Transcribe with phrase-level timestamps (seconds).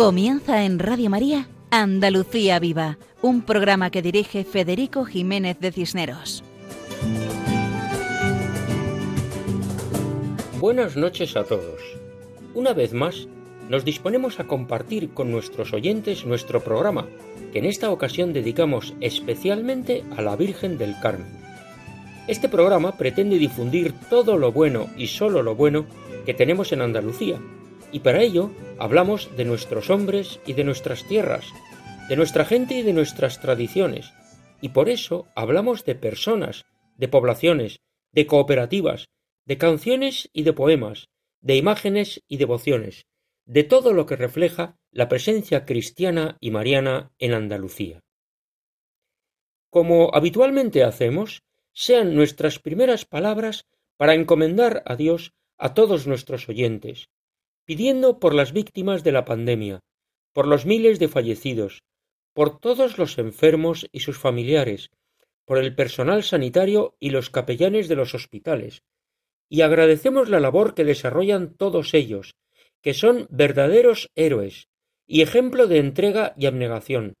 [0.00, 6.42] Comienza en Radio María Andalucía Viva, un programa que dirige Federico Jiménez de Cisneros.
[10.58, 11.82] Buenas noches a todos.
[12.54, 13.28] Una vez más,
[13.68, 17.04] nos disponemos a compartir con nuestros oyentes nuestro programa,
[17.52, 21.28] que en esta ocasión dedicamos especialmente a la Virgen del Carmen.
[22.26, 25.84] Este programa pretende difundir todo lo bueno y solo lo bueno
[26.24, 27.38] que tenemos en Andalucía,
[27.92, 31.46] y para ello hablamos de nuestros hombres y de nuestras tierras,
[32.08, 34.12] de nuestra gente y de nuestras tradiciones,
[34.60, 36.64] y por eso hablamos de personas,
[36.96, 37.80] de poblaciones,
[38.12, 39.08] de cooperativas,
[39.46, 41.08] de canciones y de poemas,
[41.40, 43.06] de imágenes y devociones,
[43.46, 48.00] de todo lo que refleja la presencia cristiana y mariana en Andalucía.
[49.70, 57.08] Como habitualmente hacemos, sean nuestras primeras palabras para encomendar a Dios a todos nuestros oyentes,
[57.70, 59.78] pidiendo por las víctimas de la pandemia,
[60.32, 61.84] por los miles de fallecidos,
[62.34, 64.90] por todos los enfermos y sus familiares,
[65.44, 68.82] por el personal sanitario y los capellanes de los hospitales,
[69.48, 72.34] y agradecemos la labor que desarrollan todos ellos,
[72.82, 74.66] que son verdaderos héroes
[75.06, 77.14] y ejemplo de entrega y abnegación,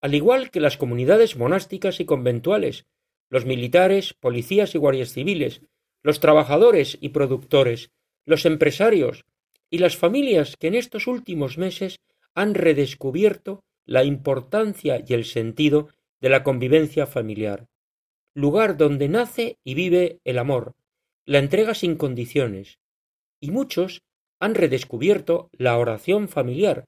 [0.00, 2.86] al igual que las comunidades monásticas y conventuales,
[3.30, 5.62] los militares, policías y guardias civiles,
[6.04, 7.90] los trabajadores y productores,
[8.24, 9.24] los empresarios,
[9.72, 11.98] y las familias que en estos últimos meses
[12.34, 15.88] han redescubierto la importancia y el sentido
[16.20, 17.68] de la convivencia familiar,
[18.34, 20.74] lugar donde nace y vive el amor,
[21.24, 22.80] la entrega sin condiciones,
[23.40, 24.02] y muchos
[24.38, 26.86] han redescubierto la oración familiar,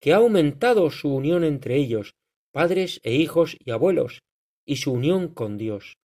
[0.00, 2.16] que ha aumentado su unión entre ellos,
[2.50, 4.24] padres e hijos y abuelos,
[4.64, 5.96] y su unión con Dios.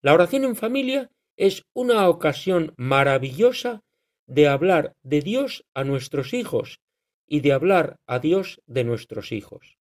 [0.00, 3.82] La oración en familia es una ocasión maravillosa
[4.26, 6.80] de hablar de Dios a nuestros hijos
[7.26, 9.78] y de hablar a Dios de nuestros hijos.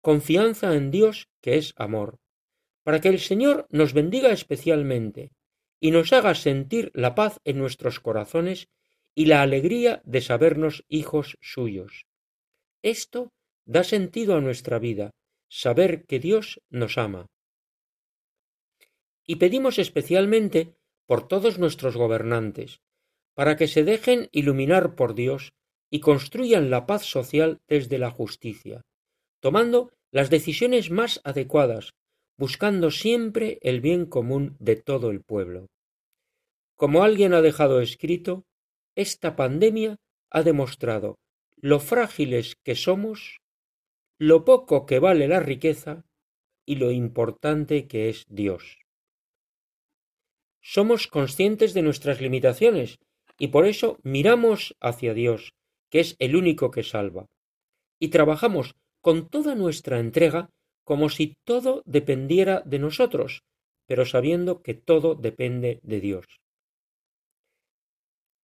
[0.00, 2.18] Confianza en Dios que es amor,
[2.82, 5.32] para que el Señor nos bendiga especialmente
[5.80, 8.68] y nos haga sentir la paz en nuestros corazones
[9.14, 12.06] y la alegría de sabernos hijos suyos.
[12.82, 13.32] Esto
[13.64, 15.10] da sentido a nuestra vida,
[15.48, 17.26] saber que Dios nos ama.
[19.26, 22.80] Y pedimos especialmente por todos nuestros gobernantes,
[23.36, 25.52] para que se dejen iluminar por Dios
[25.90, 28.80] y construyan la paz social desde la justicia,
[29.40, 31.92] tomando las decisiones más adecuadas,
[32.38, 35.66] buscando siempre el bien común de todo el pueblo.
[36.76, 38.44] Como alguien ha dejado escrito,
[38.94, 39.96] esta pandemia
[40.30, 41.16] ha demostrado
[41.56, 43.38] lo frágiles que somos,
[44.18, 46.06] lo poco que vale la riqueza
[46.66, 48.78] y lo importante que es Dios.
[50.62, 52.98] Somos conscientes de nuestras limitaciones
[53.38, 55.54] y por eso miramos hacia Dios,
[55.90, 57.26] que es el único que salva,
[58.00, 60.50] y trabajamos con toda nuestra entrega
[60.84, 63.42] como si todo dependiera de nosotros,
[63.86, 66.26] pero sabiendo que todo depende de Dios.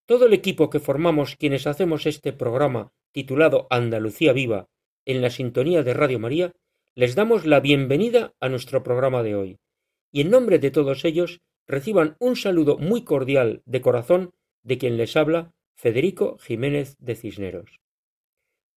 [0.05, 4.67] Todo el equipo que formamos quienes hacemos este programa titulado Andalucía Viva
[5.05, 6.51] en la sintonía de Radio María,
[6.95, 9.57] les damos la bienvenida a nuestro programa de hoy,
[10.11, 14.31] y en nombre de todos ellos reciban un saludo muy cordial de corazón
[14.63, 17.79] de quien les habla Federico Jiménez de Cisneros.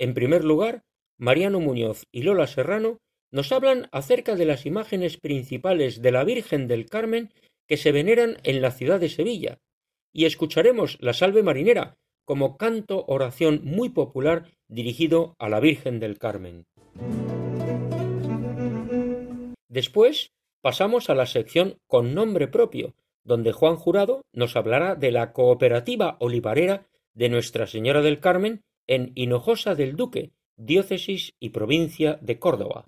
[0.00, 0.82] En primer lugar,
[1.18, 6.68] Mariano Muñoz y Lola Serrano nos hablan acerca de las imágenes principales de la Virgen
[6.68, 7.34] del Carmen
[7.68, 9.58] que se veneran en la ciudad de Sevilla,
[10.10, 16.18] y escucharemos la Salve Marinera como canto oración muy popular dirigido a la Virgen del
[16.18, 16.64] Carmen.
[19.68, 20.32] Después
[20.62, 26.16] pasamos a la sección con nombre propio, donde Juan Jurado nos hablará de la cooperativa
[26.20, 32.86] olivarera de Nuestra Señora del Carmen en Hinojosa del Duque, diócesis y provincia de Córdoba.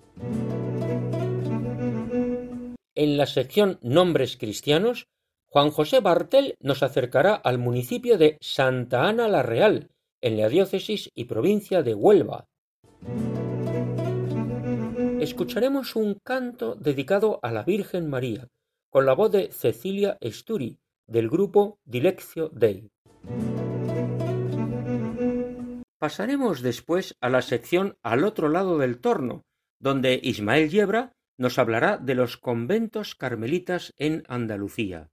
[2.96, 5.06] En la sección Nombres cristianos,
[5.49, 9.90] Juan José Bartel nos acercará al municipio de Santa Ana la Real,
[10.20, 12.48] en la diócesis y provincia de Huelva.
[15.20, 18.48] Escucharemos un canto dedicado a la Virgen María,
[18.90, 22.90] con la voz de Cecilia Esturi, del grupo Dileccio Dei.
[26.02, 29.44] Pasaremos después a la sección Al otro lado del torno,
[29.78, 35.12] donde Ismael Yebra nos hablará de los conventos carmelitas en Andalucía.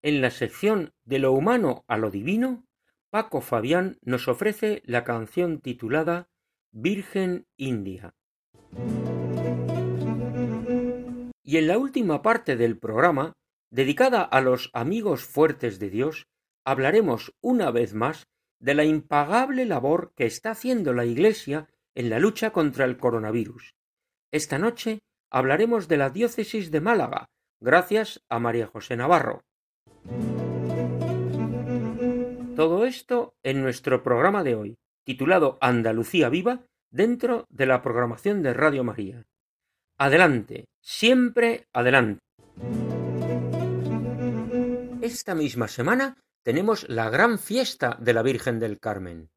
[0.00, 2.64] En la sección de lo humano a lo divino,
[3.10, 6.30] Paco Fabián nos ofrece la canción titulada
[6.72, 8.14] Virgen India.
[11.44, 13.34] Y en la última parte del programa,
[13.70, 16.26] dedicada a los amigos fuertes de Dios,
[16.66, 18.26] hablaremos una vez más
[18.58, 23.76] de la impagable labor que está haciendo la Iglesia en la lucha contra el coronavirus.
[24.32, 24.98] Esta noche
[25.30, 27.26] hablaremos de la diócesis de Málaga,
[27.60, 29.42] gracias a María José Navarro.
[32.56, 38.54] Todo esto en nuestro programa de hoy, titulado Andalucía Viva, dentro de la programación de
[38.54, 39.24] Radio María.
[39.98, 42.20] Adelante, siempre adelante.
[45.00, 46.16] Esta misma semana
[46.46, 49.32] tenemos la gran fiesta de la Virgen del Carmen.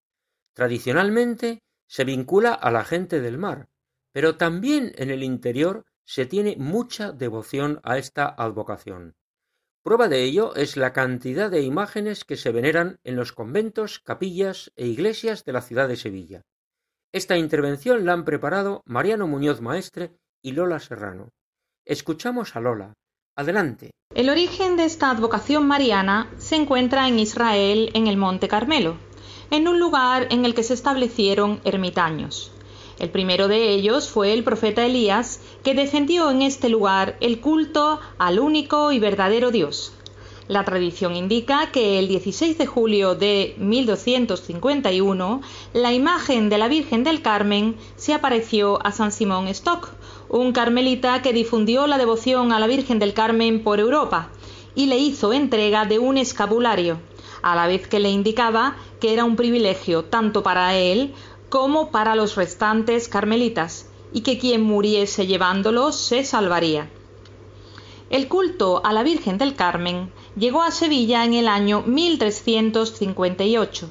[0.53, 3.67] Tradicionalmente se vincula a la gente del mar,
[4.11, 9.15] pero también en el interior se tiene mucha devoción a esta advocación.
[9.81, 14.71] Prueba de ello es la cantidad de imágenes que se veneran en los conventos, capillas
[14.75, 16.45] e iglesias de la ciudad de Sevilla.
[17.11, 20.13] Esta intervención la han preparado Mariano Muñoz Maestre
[20.43, 21.33] y Lola Serrano.
[21.85, 22.93] Escuchamos a Lola.
[24.13, 28.97] El origen de esta advocación mariana se encuentra en Israel, en el Monte Carmelo
[29.51, 32.51] en un lugar en el que se establecieron ermitaños.
[32.99, 37.99] El primero de ellos fue el profeta Elías, que defendió en este lugar el culto
[38.17, 39.93] al único y verdadero Dios.
[40.47, 45.41] La tradición indica que el 16 de julio de 1251
[45.73, 49.91] la imagen de la Virgen del Carmen se apareció a San Simón Stock,
[50.29, 54.29] un carmelita que difundió la devoción a la Virgen del Carmen por Europa
[54.75, 56.99] y le hizo entrega de un escapulario,
[57.41, 61.15] a la vez que le indicaba que era un privilegio tanto para él
[61.49, 66.89] como para los restantes carmelitas, y que quien muriese llevándolos se salvaría.
[68.09, 73.89] El culto a la Virgen del Carmen llegó a Sevilla en el año 1358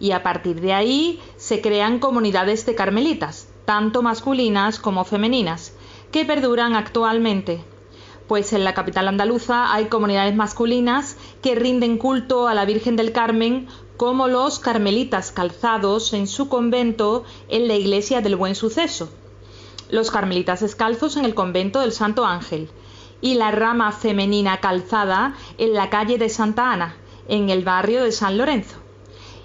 [0.00, 5.72] y a partir de ahí se crean comunidades de carmelitas, tanto masculinas como femeninas,
[6.12, 7.64] que perduran actualmente.
[8.28, 13.12] Pues en la capital andaluza hay comunidades masculinas que rinden culto a la Virgen del
[13.12, 19.10] Carmen como los carmelitas calzados en su convento en la iglesia del Buen Suceso,
[19.90, 22.70] los carmelitas descalzos en el convento del Santo Ángel
[23.20, 26.96] y la rama femenina calzada en la calle de Santa Ana,
[27.28, 28.76] en el barrio de San Lorenzo,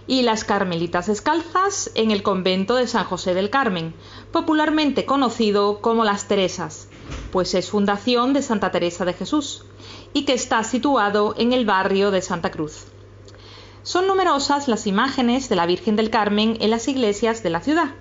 [0.10, 3.94] y las carmelitas descalzas en el convento de San José del Carmen,
[4.34, 6.90] popularmente conocido como las Teresas
[7.32, 9.66] pues es fundación de Santa Teresa de Jesús
[10.14, 12.86] y que está situado en el barrio de Santa Cruz.
[13.84, 17.92] Son numerosas las imágenes de la Virgen del Carmen en las iglesias de la ciudad.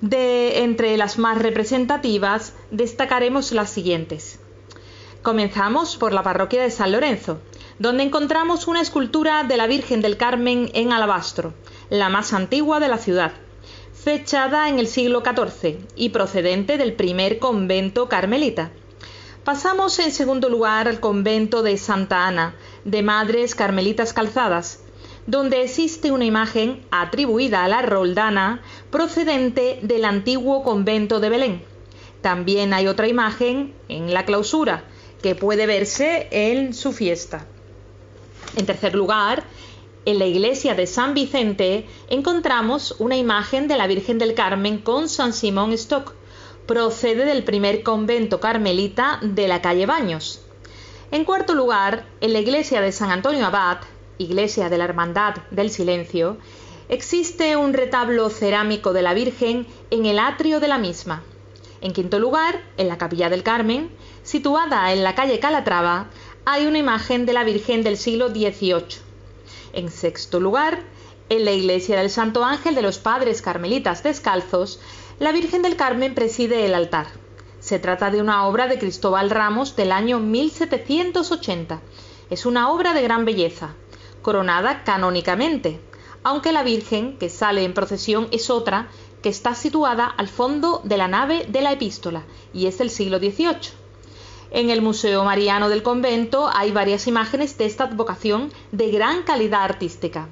[0.00, 4.40] De entre las más representativas destacaremos las siguientes.
[5.22, 7.40] Comenzamos por la parroquia de San Lorenzo,
[7.78, 11.54] donde encontramos una escultura de la Virgen del Carmen en alabastro,
[11.90, 13.32] la más antigua de la ciudad
[14.06, 18.70] fechada en el siglo XIV y procedente del primer convento carmelita.
[19.42, 22.54] Pasamos en segundo lugar al convento de Santa Ana,
[22.84, 24.78] de Madres Carmelitas Calzadas,
[25.26, 31.62] donde existe una imagen atribuida a la Roldana procedente del antiguo convento de Belén.
[32.20, 34.84] También hay otra imagen en la clausura,
[35.20, 37.44] que puede verse en su fiesta.
[38.54, 39.44] En tercer lugar,
[40.04, 45.08] en la iglesia de San Vicente encontramos una imagen de la Virgen del Carmen con
[45.08, 46.14] San Simón Stock.
[46.66, 50.42] Procede del primer convento carmelita de la calle Baños.
[51.10, 53.78] En cuarto lugar, en la iglesia de San Antonio Abad,
[54.18, 56.36] iglesia de la Hermandad del Silencio,
[56.88, 61.22] existe un retablo cerámico de la Virgen en el atrio de la misma.
[61.80, 63.90] En quinto lugar, en la capilla del Carmen,
[64.22, 66.10] situada en la calle Calatrava,
[66.48, 69.00] hay una imagen de la Virgen del siglo XVIII.
[69.72, 70.80] En sexto lugar,
[71.28, 74.78] en la iglesia del Santo Ángel de los Padres Carmelitas Descalzos,
[75.18, 77.08] la Virgen del Carmen preside el altar.
[77.58, 81.80] Se trata de una obra de Cristóbal Ramos del año 1780.
[82.30, 83.74] Es una obra de gran belleza,
[84.22, 85.80] coronada canónicamente,
[86.22, 88.86] aunque la Virgen que sale en procesión es otra
[89.20, 92.22] que está situada al fondo de la nave de la epístola
[92.54, 93.85] y es del siglo XVIII.
[94.50, 99.64] En el Museo Mariano del Convento hay varias imágenes de esta advocación de gran calidad
[99.64, 100.28] artística.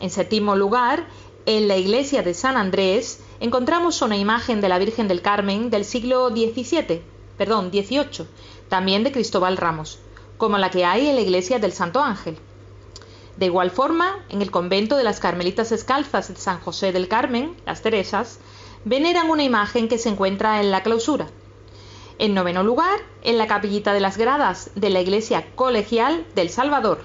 [0.00, 1.06] En séptimo lugar,
[1.44, 5.84] en la iglesia de San Andrés encontramos una imagen de la Virgen del Carmen del
[5.84, 7.02] siglo XVII,
[7.36, 8.26] perdón, XVIII,
[8.68, 9.98] también de Cristóbal Ramos,
[10.38, 12.38] como la que hay en la iglesia del Santo Ángel.
[13.36, 17.54] De igual forma, en el convento de las Carmelitas Descalzas de San José del Carmen,
[17.66, 18.40] las Teresas,
[18.84, 21.28] veneran una imagen que se encuentra en la clausura.
[22.20, 27.04] En noveno lugar, en la capillita de las gradas de la iglesia colegial del Salvador.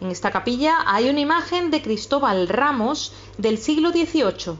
[0.00, 4.56] En esta capilla hay una imagen de Cristóbal Ramos del siglo XVIII,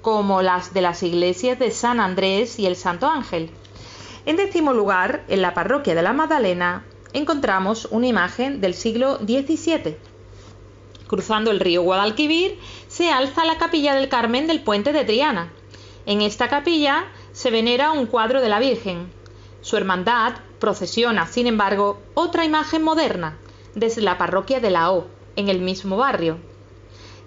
[0.00, 3.50] como las de las iglesias de San Andrés y el Santo Ángel.
[4.24, 9.98] En décimo lugar, en la parroquia de la Magdalena, encontramos una imagen del siglo XVII.
[11.06, 12.58] Cruzando el río Guadalquivir
[12.88, 15.52] se alza la capilla del Carmen del puente de Triana.
[16.06, 19.23] En esta capilla se venera un cuadro de la Virgen.
[19.64, 23.38] Su hermandad procesiona, sin embargo, otra imagen moderna,
[23.74, 25.06] desde la parroquia de la O,
[25.36, 26.36] en el mismo barrio.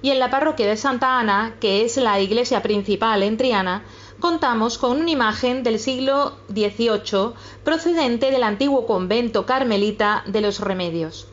[0.03, 3.85] Y en la parroquia de Santa Ana, que es la iglesia principal en Triana,
[4.19, 11.27] contamos con una imagen del siglo XVIII procedente del antiguo convento carmelita de los Remedios.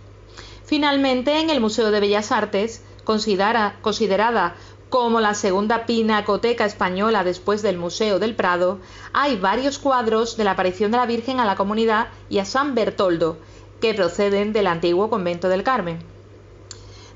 [0.65, 4.57] Finalmente, en el Museo de Bellas Artes, considerada
[4.95, 8.79] como la segunda pinacoteca española después del Museo del Prado,
[9.13, 12.77] hay varios cuadros de la aparición de la Virgen a la comunidad y a San
[12.77, 13.37] Bertoldo,
[13.81, 15.99] que proceden del antiguo convento del Carmen.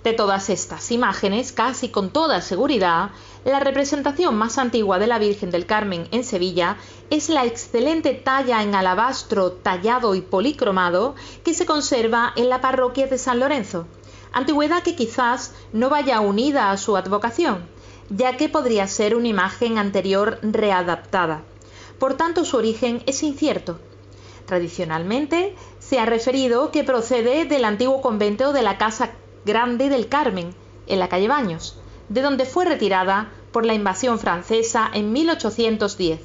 [0.03, 3.11] De todas estas imágenes, casi con toda seguridad,
[3.45, 6.79] la representación más antigua de la Virgen del Carmen en Sevilla
[7.11, 13.07] es la excelente talla en alabastro tallado y policromado que se conserva en la parroquia
[13.07, 13.87] de San Lorenzo,
[14.39, 17.67] antigüedad que quizás no vaya unida a su advocación,
[18.09, 21.43] ya que podría ser una imagen anterior readaptada.
[21.99, 23.79] Por tanto, su origen es incierto.
[24.47, 29.11] Tradicionalmente se ha referido que procede del antiguo convento de la Casa
[29.45, 30.55] Grande del Carmen,
[30.87, 31.79] en la calle Baños,
[32.09, 36.21] de donde fue retirada por la invasión francesa en 1810.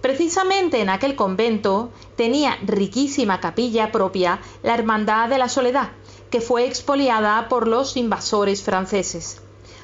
[0.00, 5.90] Precisamente en aquel convento tenía riquísima capilla propia la Hermandad de la Soledad,
[6.30, 9.40] que fue expoliada por los invasores franceses.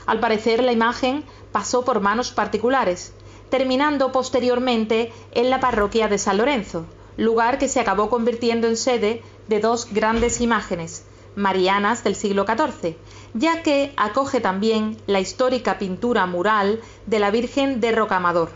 [0.06, 3.12] Al parecer la imagen pasó por manos particulares,
[3.50, 6.86] terminando posteriormente en la parroquia de San Lorenzo,
[7.16, 12.96] lugar que se acabó convirtiendo en sede de dos grandes imágenes, marianas del siglo XIV,
[13.34, 18.50] ya que acoge también la histórica pintura mural de la Virgen de Rocamador.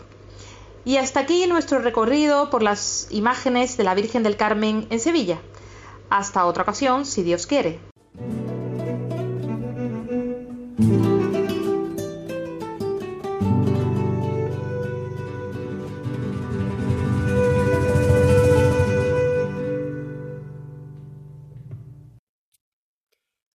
[0.83, 5.39] Y hasta aquí nuestro recorrido por las imágenes de la Virgen del Carmen en Sevilla.
[6.11, 7.79] Hasta otra ocasión, si Dios quiere.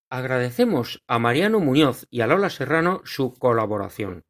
[0.09, 4.25] Agradecemos a Mariano Muñoz y a Lola Serrano su colaboración.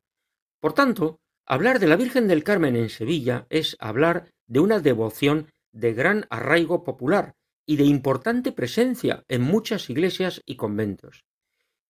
[0.59, 5.53] Por tanto, hablar de la Virgen del Carmen en Sevilla es hablar de una devoción
[5.71, 11.25] de gran arraigo popular y de importante presencia en muchas iglesias y conventos.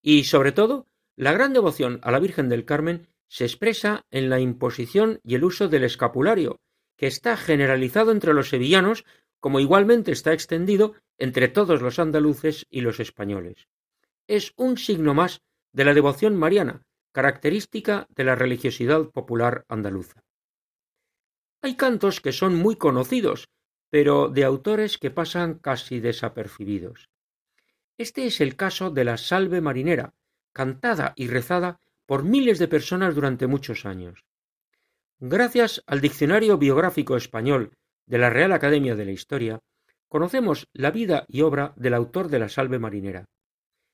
[0.01, 4.39] Y, sobre todo, la gran devoción a la Virgen del Carmen se expresa en la
[4.39, 6.59] imposición y el uso del escapulario,
[6.97, 9.05] que está generalizado entre los sevillanos
[9.39, 13.67] como igualmente está extendido entre todos los andaluces y los españoles
[14.27, 15.41] es un signo más
[15.73, 20.23] de la devoción mariana, característica de la religiosidad popular andaluza.
[21.61, 23.49] Hay cantos que son muy conocidos,
[23.89, 27.09] pero de autores que pasan casi desapercibidos.
[27.97, 30.13] Este es el caso de la Salve Marinera,
[30.53, 34.25] cantada y rezada por miles de personas durante muchos años.
[35.19, 37.73] Gracias al Diccionario Biográfico Español
[38.05, 39.59] de la Real Academia de la Historia,
[40.07, 43.25] conocemos la vida y obra del autor de la Salve Marinera.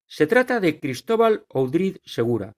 [0.05, 2.53] Se trata de Cristóbal Oudrid Segura,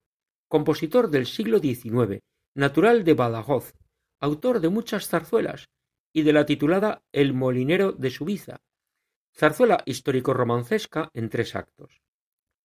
[0.48, 2.20] compositor del siglo XIX,
[2.54, 3.74] natural de Badajoz,
[4.20, 5.68] autor de muchas zarzuelas
[6.16, 8.62] y de la titulada El molinero de Subiza,
[9.36, 12.02] zarzuela histórico-romancesca en tres actos.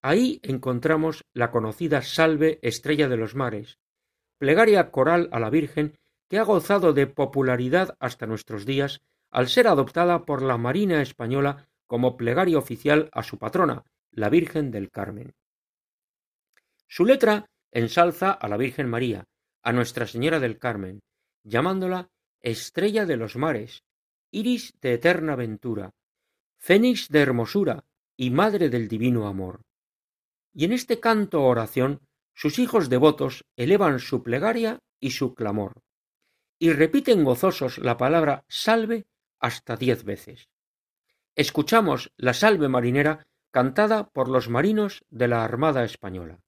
[0.01, 3.77] Ahí encontramos la conocida Salve Estrella de los Mares,
[4.37, 5.97] plegaria coral a la Virgen
[6.29, 11.67] que ha gozado de popularidad hasta nuestros días al ser adoptada por la Marina española
[11.87, 15.35] como plegaria oficial a su patrona, la Virgen del Carmen.
[16.87, 19.25] Su letra ensalza a la Virgen María,
[19.61, 21.01] a Nuestra Señora del Carmen,
[21.43, 22.07] llamándola
[22.41, 23.83] Estrella de los mares,
[24.31, 25.93] Iris de eterna ventura,
[26.57, 29.61] Fénix de hermosura y Madre del divino amor.
[30.53, 32.01] Y en este canto oración
[32.33, 35.81] sus hijos devotos elevan su plegaria y su clamor,
[36.59, 39.07] y repiten gozosos la palabra salve
[39.39, 40.49] hasta diez veces.
[41.35, 46.39] Escuchamos la salve marinera cantada por los marinos de la Armada Española.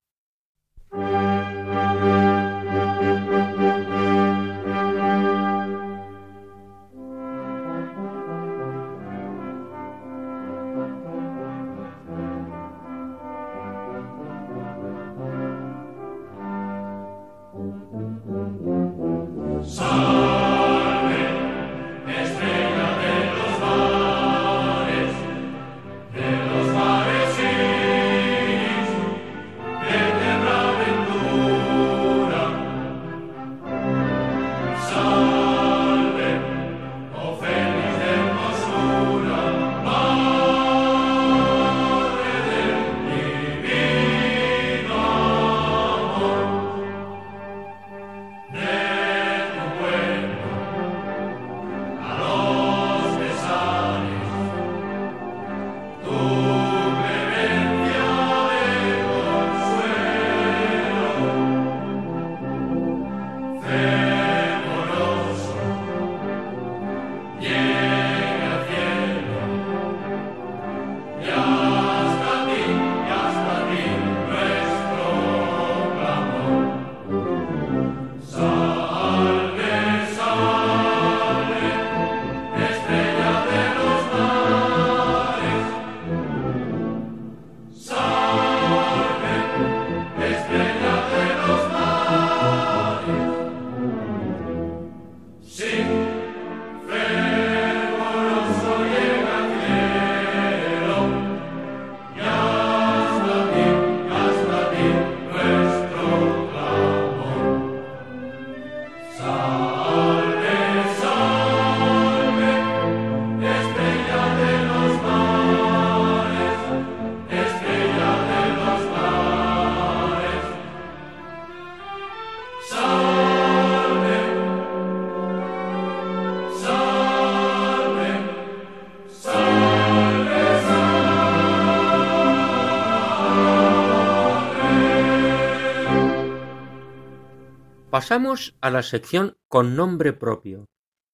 [138.04, 140.66] Pasamos a la sección con nombre propio.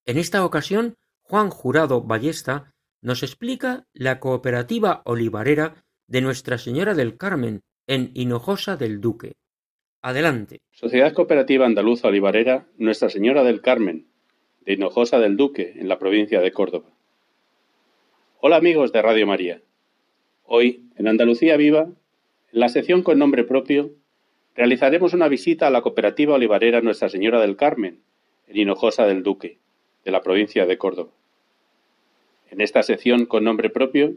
[0.07, 7.16] En esta ocasión, Juan Jurado Ballesta nos explica la cooperativa olivarera de Nuestra Señora del
[7.16, 9.35] Carmen en Hinojosa del Duque.
[10.03, 10.59] Adelante.
[10.72, 14.09] Sociedad Cooperativa Andaluza Olivarera Nuestra Señora del Carmen
[14.62, 16.88] de Hinojosa del Duque en la provincia de Córdoba.
[18.40, 19.62] Hola amigos de Radio María.
[20.42, 21.94] Hoy, en Andalucía Viva, en
[22.50, 23.92] la sección con nombre propio,
[24.55, 28.01] realizaremos una visita a la cooperativa olivarera Nuestra Señora del Carmen,
[28.49, 29.59] en Hinojosa del Duque,
[30.05, 31.11] de la provincia de Córdoba.
[32.51, 34.15] En esta sección con nombre propio,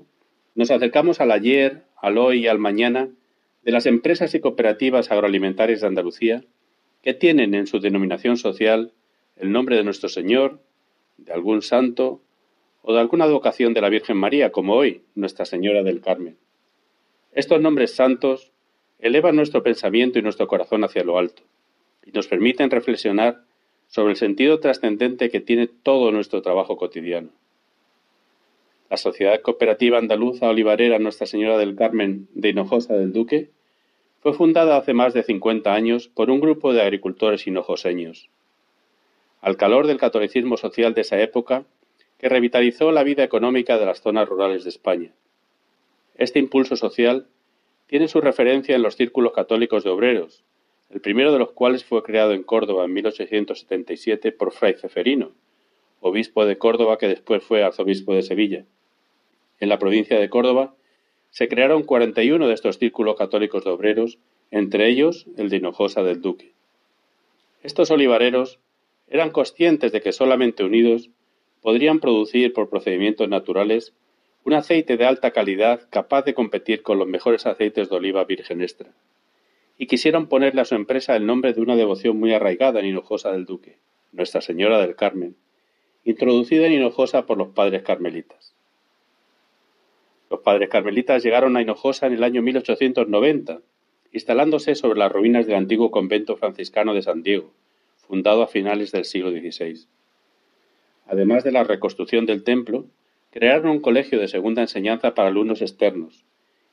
[0.55, 3.09] nos acercamos al ayer, al hoy y al mañana
[3.63, 6.43] de las empresas y cooperativas agroalimentarias de Andalucía
[7.01, 8.91] que tienen en su denominación social
[9.35, 10.59] el nombre de nuestro Señor,
[11.17, 12.21] de algún santo
[12.81, 16.37] o de alguna advocación de la Virgen María, como hoy Nuestra Señora del Carmen.
[17.33, 18.52] Estos nombres santos
[19.03, 21.43] elevan nuestro pensamiento y nuestro corazón hacia lo alto
[22.05, 23.41] y nos permiten reflexionar
[23.89, 27.29] sobre el sentido trascendente que tiene todo nuestro trabajo cotidiano.
[28.89, 33.49] La Sociedad Cooperativa Andaluza Olivarera Nuestra Señora del Carmen de Hinojosa del Duque
[34.21, 38.29] fue fundada hace más de 50 años por un grupo de agricultores hinojoseños.
[39.41, 41.65] Al calor del catolicismo social de esa época,
[42.19, 45.11] que revitalizó la vida económica de las zonas rurales de España.
[46.15, 47.27] Este impulso social
[47.93, 50.43] tiene su referencia en los círculos católicos de obreros,
[50.89, 55.33] el primero de los cuales fue creado en Córdoba en 1877 por Fray Ceferino,
[55.99, 58.65] obispo de Córdoba que después fue arzobispo de Sevilla.
[59.59, 60.73] En la provincia de Córdoba
[61.29, 64.17] se crearon 41 de estos círculos católicos de obreros,
[64.49, 66.51] entre ellos el de Hinojosa del Duque.
[67.61, 68.57] Estos olivareros
[69.07, 71.11] eran conscientes de que solamente unidos
[71.61, 73.93] podrían producir por procedimientos naturales
[74.45, 78.61] un aceite de alta calidad capaz de competir con los mejores aceites de oliva virgen
[78.61, 78.91] extra.
[79.77, 83.31] Y quisieron ponerle a su empresa el nombre de una devoción muy arraigada en Hinojosa
[83.31, 83.77] del Duque,
[84.11, 85.35] Nuestra Señora del Carmen,
[86.03, 88.53] introducida en Hinojosa por los padres carmelitas.
[90.29, 93.61] Los padres carmelitas llegaron a Hinojosa en el año 1890,
[94.11, 97.51] instalándose sobre las ruinas del antiguo convento franciscano de San Diego,
[98.07, 99.87] fundado a finales del siglo XVI.
[101.07, 102.85] Además de la reconstrucción del templo,
[103.33, 106.23] crearon un colegio de segunda enseñanza para alumnos externos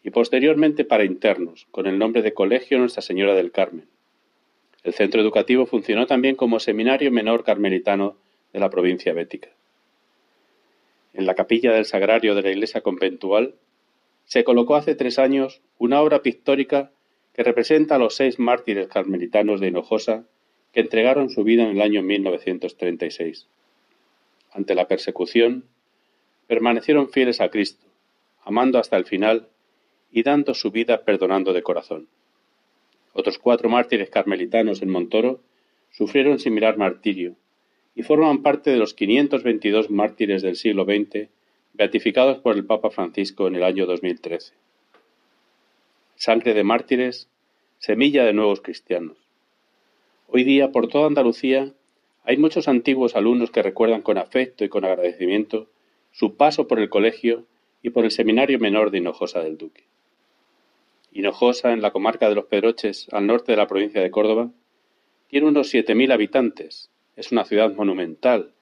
[0.04, 3.88] y posteriormente para internos, con el nombre de Colegio Nuestra Señora del Carmen.
[4.84, 8.18] El centro educativo funcionó también como seminario menor carmelitano
[8.52, 9.48] de la provincia bética.
[11.14, 13.54] En la capilla del sagrario de la iglesia conventual
[14.26, 16.90] se colocó hace tres años una obra pictórica
[17.32, 20.26] que representa a los seis mártires carmelitanos de Hinojosa
[20.74, 23.48] que entregaron su vida en el año 1936.
[24.52, 25.64] Ante la persecución,
[26.50, 27.86] permanecieron fieles a Cristo,
[28.42, 29.46] amando hasta el final
[30.10, 32.08] y dando su vida perdonando de corazón.
[33.12, 35.38] Otros cuatro mártires carmelitanos en Montoro
[35.92, 37.36] sufrieron similar martirio
[37.94, 41.28] y forman parte de los 522 mártires del siglo XX
[41.74, 44.52] beatificados por el Papa Francisco en el año 2013.
[46.16, 47.28] Sangre de mártires,
[47.78, 49.18] semilla de nuevos cristianos.
[50.26, 51.72] Hoy día por toda Andalucía
[52.24, 55.68] hay muchos antiguos alumnos que recuerdan con afecto y con agradecimiento
[56.12, 57.44] su paso por el colegio
[57.82, 59.84] y por el seminario menor de Hinojosa del Duque.
[61.12, 64.50] Hinojosa, en la comarca de los Pedroches, al norte de la provincia de Córdoba,
[65.28, 66.90] tiene unos 7.000 habitantes.
[67.16, 68.52] Es una ciudad monumental,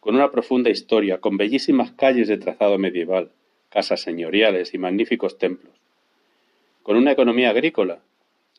[0.00, 3.30] con una profunda historia, con bellísimas calles de trazado medieval,
[3.70, 5.74] casas señoriales y magníficos templos.
[6.82, 8.00] Con una economía agrícola,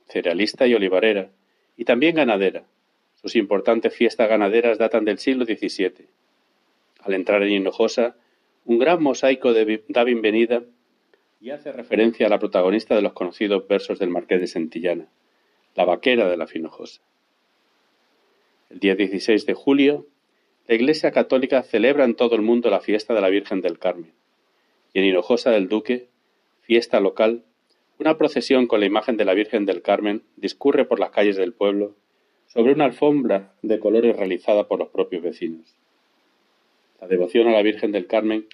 [0.09, 1.29] cerealista y olivarera,
[1.77, 2.63] y también ganadera.
[3.15, 6.07] Sus importantes fiestas ganaderas datan del siglo XVII.
[7.01, 8.15] Al entrar en Hinojosa,
[8.67, 10.61] un gran mosaico da bienvenida
[11.39, 15.07] y hace referencia a la protagonista de los conocidos versos del Marqués de Santillana,
[15.73, 17.01] la vaquera de la Finojosa.
[18.69, 20.05] El día 16 de julio,
[20.67, 24.11] la Iglesia Católica celebra en todo el mundo la fiesta de la Virgen del Carmen,
[24.93, 26.09] y en Hinojosa del Duque,
[26.59, 27.45] fiesta local,
[27.99, 31.53] una procesión con la imagen de la Virgen del Carmen discurre por las calles del
[31.53, 31.95] pueblo
[32.47, 35.77] sobre una alfombra de colores realizada por los propios vecinos.
[36.99, 38.47] La devoción a la Virgen del Carmen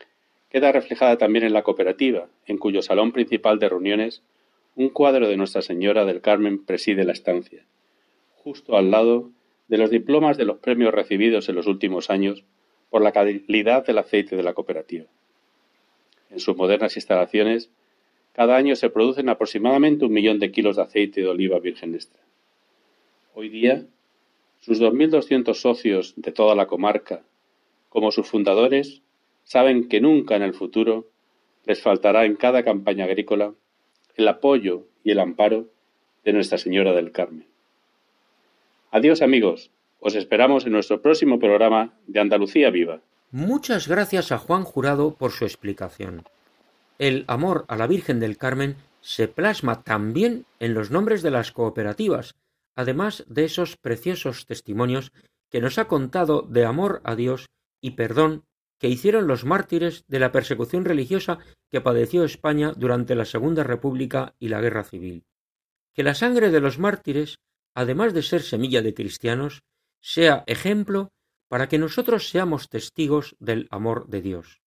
[0.50, 4.22] queda reflejada también en la cooperativa, en cuyo salón principal de reuniones
[4.76, 7.64] un cuadro de Nuestra Señora del Carmen preside la estancia,
[8.36, 9.30] justo al lado
[9.68, 12.44] de los diplomas de los premios recibidos en los últimos años
[12.90, 15.06] por la calidad del aceite de la cooperativa.
[16.30, 17.70] En sus modernas instalaciones,
[18.34, 22.22] cada año se producen aproximadamente un millón de kilos de aceite de oliva virgen extra.
[23.36, 23.86] Hoy día,
[24.60, 27.24] sus 2.200 socios de toda la comarca
[27.94, 29.04] como sus fundadores,
[29.44, 31.12] saben que nunca en el futuro
[31.64, 33.54] les faltará en cada campaña agrícola
[34.16, 35.68] el apoyo y el amparo
[36.26, 37.46] de Nuestra Señora del Carmen.
[38.90, 43.02] Adiós amigos, os esperamos en nuestro próximo programa de Andalucía Viva.
[43.30, 46.24] Muchas gracias a Juan Jurado por su explicación.
[46.98, 51.52] El amor a la Virgen del Carmen se plasma también en los nombres de las
[51.52, 52.34] cooperativas,
[52.76, 55.12] además de esos preciosos testimonios
[55.52, 57.46] que nos ha contado de amor a Dios
[57.84, 58.46] y perdón
[58.80, 61.38] que hicieron los mártires de la persecución religiosa
[61.70, 65.26] que padeció España durante la Segunda República y la Guerra Civil.
[65.94, 67.40] Que la sangre de los mártires,
[67.76, 69.64] además de ser semilla de cristianos,
[70.02, 71.12] sea ejemplo
[71.50, 74.62] para que nosotros seamos testigos del amor de Dios.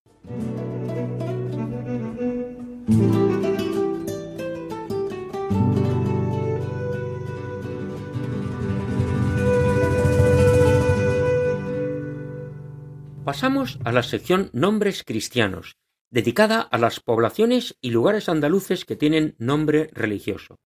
[13.26, 15.78] Pasamos a la sección Nombres cristianos,
[16.10, 20.60] dedicada a las poblaciones y lugares andaluces que tienen nombre religioso.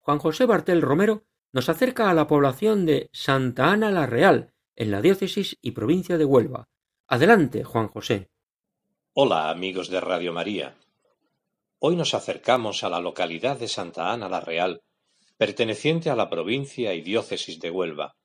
[0.00, 1.22] Juan José Bartel Romero
[1.52, 6.18] nos acerca a la población de Santa Ana la Real, en la diócesis y provincia
[6.18, 6.68] de Huelva.
[7.06, 8.30] Adelante, Juan José.
[9.12, 10.74] Hola, amigos de Radio María.
[11.78, 14.82] Hoy nos acercamos a la localidad de Santa Ana la Real,
[15.36, 18.16] perteneciente a la provincia y diócesis de Huelva.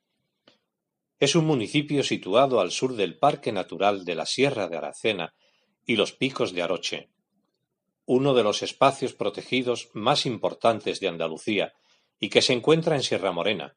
[1.22, 5.36] Es un municipio situado al sur del Parque Natural de la Sierra de Aracena
[5.86, 7.10] y los Picos de Aroche,
[8.06, 11.74] uno de los espacios protegidos más importantes de Andalucía
[12.18, 13.76] y que se encuentra en Sierra Morena,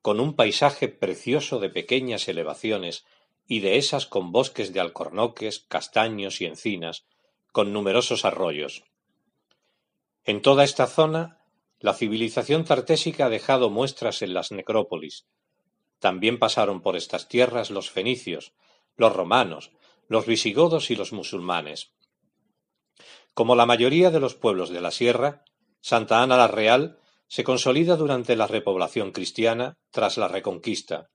[0.00, 3.04] con un paisaje precioso de pequeñas elevaciones
[3.48, 7.04] y de esas con bosques de alcornoques, castaños y encinas,
[7.50, 8.84] con numerosos arroyos.
[10.24, 11.42] En toda esta zona,
[11.80, 15.26] la civilización tartésica ha dejado muestras en las necrópolis,
[16.06, 18.52] también pasaron por estas tierras los fenicios,
[18.96, 19.72] los romanos,
[20.06, 21.94] los visigodos y los musulmanes.
[23.34, 25.42] Como la mayoría de los pueblos de la sierra,
[25.80, 31.10] Santa Ana la Real se consolida durante la repoblación cristiana tras la Reconquista.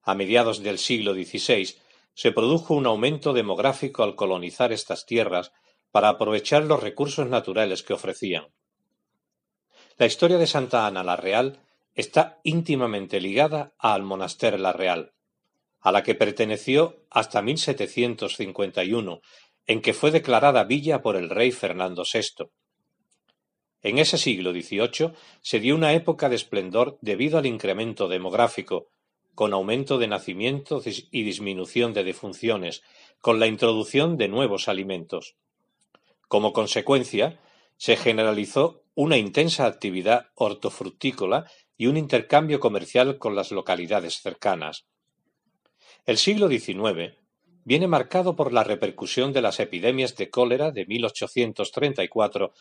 [0.00, 1.76] A mediados del siglo XVI
[2.14, 5.52] se produjo un aumento demográfico al colonizar estas tierras
[5.90, 8.46] para aprovechar los recursos naturales que ofrecían.
[9.98, 11.60] La historia de Santa Ana la Real
[11.94, 15.12] está íntimamente ligada al Monaster La Real,
[15.80, 19.20] a la que perteneció hasta 1751,
[19.66, 22.50] en que fue declarada villa por el rey Fernando VI.
[23.82, 28.88] En ese siglo XVIII se dio una época de esplendor debido al incremento demográfico,
[29.34, 32.82] con aumento de nacimientos y disminución de defunciones,
[33.20, 35.36] con la introducción de nuevos alimentos.
[36.28, 37.40] Como consecuencia,
[37.76, 44.86] se generalizó una intensa actividad hortofrutícola y un intercambio comercial con las localidades cercanas.
[46.06, 47.16] El siglo XIX
[47.64, 52.52] viene marcado por la repercusión de las epidemias de cólera de 1834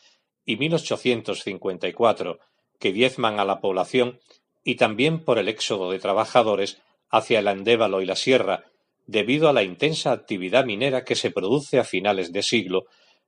[0.45, 2.39] y 1854,
[2.79, 4.19] que diezman a la población,
[4.63, 8.65] y también por el éxodo de trabajadores hacia el Andévalo y la Sierra,
[9.05, 12.85] debido a la intensa actividad minera que se produce a finales de siglo,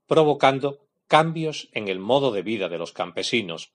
[0.07, 3.73] provocando cambios en el modo de vida de los campesinos.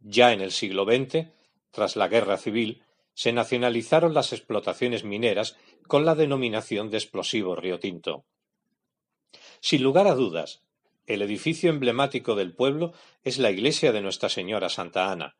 [0.00, 1.28] Ya en el siglo XX,
[1.70, 2.82] tras la Guerra Civil,
[3.14, 5.56] se nacionalizaron las explotaciones mineras
[5.86, 8.24] con la denominación de explosivo Río Tinto.
[9.60, 10.62] Sin lugar a dudas,
[11.06, 12.92] el edificio emblemático del pueblo
[13.24, 15.36] es la iglesia de Nuestra Señora Santa Ana,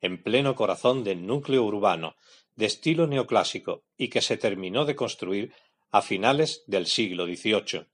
[0.00, 2.16] en pleno corazón del núcleo urbano,
[2.54, 5.52] de estilo neoclásico y que se terminó de construir
[5.90, 7.86] a finales del siglo XVIII.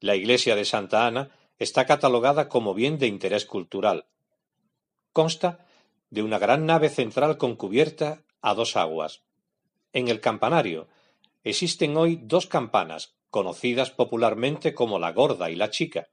[0.00, 4.06] La iglesia de Santa Ana está catalogada como bien de interés cultural,
[5.12, 5.66] Consta
[6.10, 9.22] de una gran nave central con cubierta a dos aguas.
[9.92, 10.88] En el campanario
[11.42, 16.08] existen hoy dos campanas, conocidas popularmente como la Gorda y la Chica.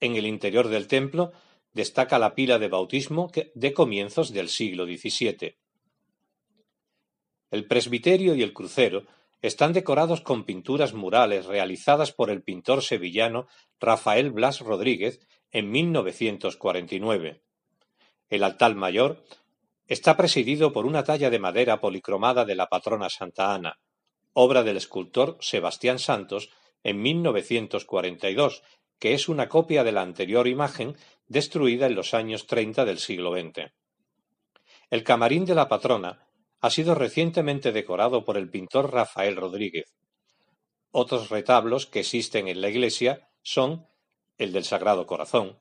[0.00, 1.32] En el interior del templo
[1.72, 5.56] destaca la pila de bautismo de comienzos del siglo XVII.
[7.50, 9.04] El presbiterio y el crucero
[9.40, 13.46] están decorados con pinturas murales realizadas por el pintor sevillano
[13.80, 15.20] Rafael Blas Rodríguez
[15.52, 17.42] en 1949.
[18.28, 19.24] El altar mayor
[19.86, 23.78] está presidido por una talla de madera policromada de la patrona Santa Ana,
[24.34, 26.50] obra del escultor Sebastián Santos
[26.82, 28.62] en 1942,
[28.98, 33.32] que es una copia de la anterior imagen destruida en los años 30 del siglo
[33.32, 33.72] XX.
[34.90, 36.26] El camarín de la patrona
[36.60, 39.94] ha sido recientemente decorado por el pintor Rafael Rodríguez.
[40.90, 43.86] Otros retablos que existen en la iglesia son
[44.38, 45.58] el del Sagrado Corazón,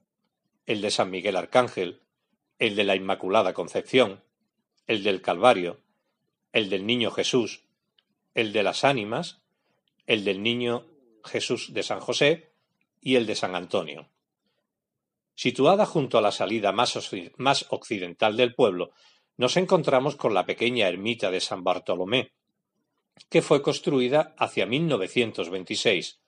[0.66, 2.02] el de San Miguel Arcángel,
[2.60, 4.24] el de la Inmaculada Concepción,
[4.88, 5.80] el del Calvario,
[6.54, 7.64] el del Niño Jesús,
[8.34, 9.42] el de las Ánimas,
[10.06, 10.86] el del Niño
[11.24, 12.52] Jesús de San José
[13.02, 14.10] y el de San Antonio.
[15.36, 16.96] Situada junto a la salida más,
[17.70, 18.92] occidental del pueblo,
[19.36, 22.32] nos encontramos con la pequeña ermita de San Bartolomé,
[23.30, 26.20] que fue construida hacia 1926.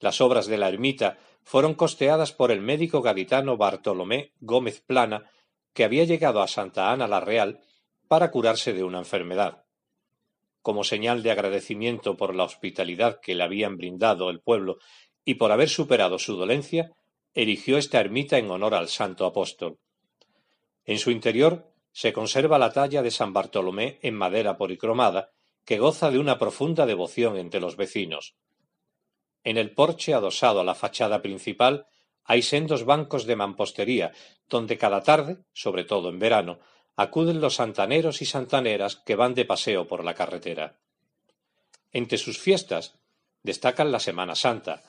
[0.00, 5.30] Las obras de la ermita fueron costeadas por el médico gaditano Bartolomé Gómez Plana,
[5.72, 7.60] que había llegado a Santa Ana la Real
[8.08, 9.64] para curarse de una enfermedad.
[10.62, 14.78] Como señal de agradecimiento por la hospitalidad que le habían brindado el pueblo
[15.24, 16.92] y por haber superado su dolencia,
[17.34, 19.78] erigió esta ermita en honor al santo apóstol.
[20.84, 25.30] En su interior se conserva la talla de San Bartolomé en madera policromada,
[25.64, 28.34] que goza de una profunda devoción entre los vecinos.
[29.44, 31.86] En el porche adosado a la fachada principal
[32.24, 34.12] hay sendos bancos de mampostería,
[34.48, 36.60] donde cada tarde, sobre todo en verano,
[36.96, 40.78] acuden los santaneros y santaneras que van de paseo por la carretera.
[41.92, 42.98] Entre sus fiestas
[43.42, 44.82] destacan la Semana Santa,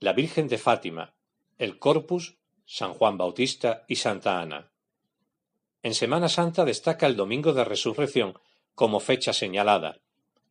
[0.00, 1.14] la Virgen de Fátima,
[1.58, 2.36] el Corpus,
[2.66, 4.72] San Juan Bautista y Santa Ana.
[5.82, 8.38] En Semana Santa destaca el Domingo de Resurrección
[8.74, 10.00] como fecha señalada.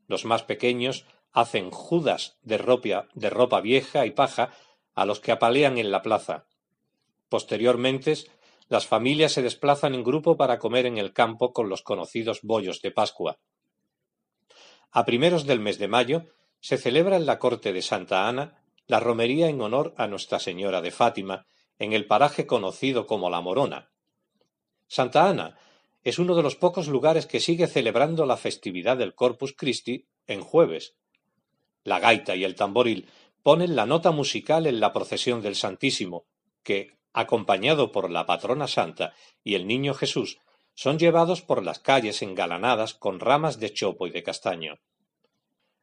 [0.08, 4.52] Los más pequeños hacen judas de ropa, de ropa vieja y paja
[4.94, 6.46] a los que apalean en la plaza.
[7.30, 8.15] Posteriormente,
[8.67, 12.82] las familias se desplazan en grupo para comer en el campo con los conocidos bollos
[12.82, 13.39] de Pascua.
[14.91, 16.26] A primeros del mes de mayo
[16.60, 20.82] se celebra en la corte de Santa Ana la romería en honor a Nuestra Señora
[20.82, 21.46] de Fátima
[21.80, 23.91] en el paraje conocido como La Morona.
[24.88, 25.58] Santa Ana
[26.04, 30.41] es uno de los pocos lugares que sigue celebrando la festividad del Corpus Christi en
[30.41, 30.96] jueves.
[31.84, 33.08] La gaita y el tamboril
[33.44, 36.26] ponen la nota musical en la procesión del Santísimo,
[36.63, 39.13] que, acompañado por la patrona santa
[39.44, 40.39] y el niño Jesús,
[40.76, 44.80] son llevados por las calles engalanadas con ramas de chopo y de castaño.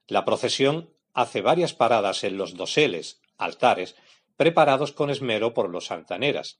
[0.06, 3.96] La procesión hace varias paradas en los doseles, altares,
[4.36, 6.58] preparados con esmero por los santaneras.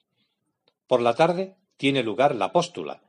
[0.87, 3.03] Por la tarde tiene lugar la póstula,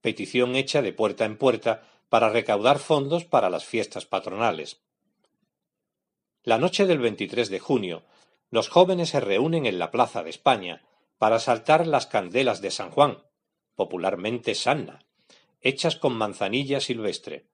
[0.00, 4.82] petición hecha de puerta en puerta para recaudar fondos para las fiestas patronales.
[6.44, 8.02] La noche del 23 de junio,
[8.50, 10.82] los jóvenes se reúnen en la Plaza de España
[11.16, 13.18] para saltar las candelas de San Juan,
[13.76, 14.98] popularmente Sanna,
[15.60, 17.46] hechas con manzanilla silvestre.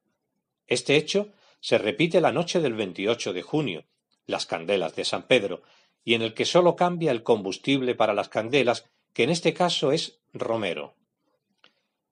[0.66, 1.28] Este hecho
[1.60, 3.84] se repite la noche del 28 de junio,
[4.24, 5.60] las candelas de San Pedro,
[6.02, 9.92] y en el que sólo cambia el combustible para las candelas, que en este caso
[9.92, 10.94] es romero.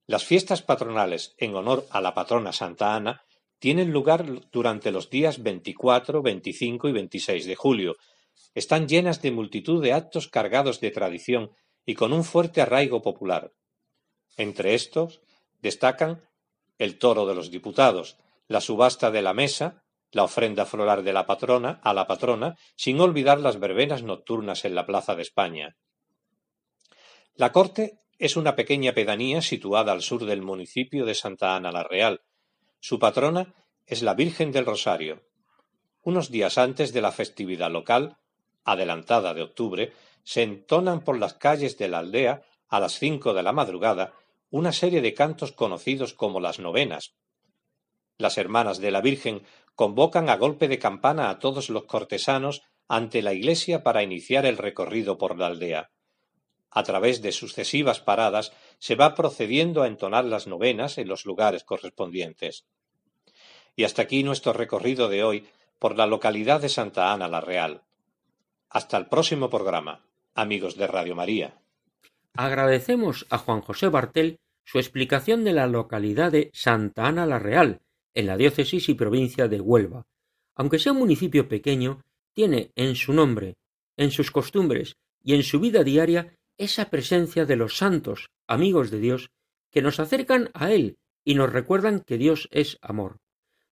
[0.06, 3.24] Las fiestas patronales en honor a la patrona Santa Ana
[3.58, 7.96] tienen lugar durante los días 24, 25 y 26 de julio.
[8.54, 11.50] Están llenas de multitud de actos cargados de tradición
[11.84, 13.52] y con un fuerte arraigo popular.
[14.36, 15.20] Entre estos
[15.60, 16.28] destacan
[16.78, 21.26] el toro de los diputados, la subasta de la mesa, la ofrenda floral de la
[21.26, 25.76] patrona a la patrona, sin olvidar las verbenas nocturnas en la Plaza de España.
[27.34, 31.82] La corte es una pequeña pedanía situada al sur del municipio de Santa Ana la
[31.82, 32.22] Real,
[32.86, 33.52] su patrona
[33.84, 35.24] es la Virgen del Rosario.
[36.04, 38.18] Unos días antes de la festividad local,
[38.62, 43.42] adelantada de octubre, se entonan por las calles de la aldea a las cinco de
[43.42, 44.14] la madrugada
[44.50, 47.16] una serie de cantos conocidos como las novenas.
[48.18, 49.42] Las hermanas de la Virgen
[49.74, 54.58] convocan a golpe de campana a todos los cortesanos ante la iglesia para iniciar el
[54.58, 55.90] recorrido por la aldea.
[56.70, 61.64] A través de sucesivas paradas se va procediendo a entonar las novenas en los lugares
[61.64, 62.64] correspondientes.
[63.76, 65.46] Y hasta aquí nuestro recorrido de hoy
[65.78, 67.82] por la localidad de Santa Ana la Real.
[68.70, 70.00] Hasta el próximo programa,
[70.34, 71.60] amigos de Radio María.
[72.34, 77.80] Agradecemos a Juan José Bartel su explicación de la localidad de Santa Ana la Real,
[78.14, 80.06] en la diócesis y provincia de Huelva.
[80.54, 83.56] Aunque sea un municipio pequeño, tiene en su nombre,
[83.96, 89.00] en sus costumbres y en su vida diaria esa presencia de los santos, amigos de
[89.00, 89.30] Dios,
[89.70, 93.18] que nos acercan a Él y nos recuerdan que Dios es amor.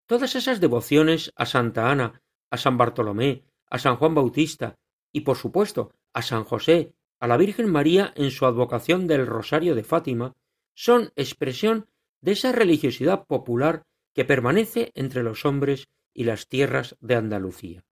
[0.06, 4.76] Todas esas devociones a Santa Ana, a San Bartolomé, a San Juan Bautista
[5.12, 9.74] y, por supuesto, a San José, a la Virgen María en su advocación del Rosario
[9.74, 10.34] de Fátima,
[10.74, 11.88] son expresión
[12.20, 17.84] de esa religiosidad popular que permanece entre los hombres y las tierras de Andalucía.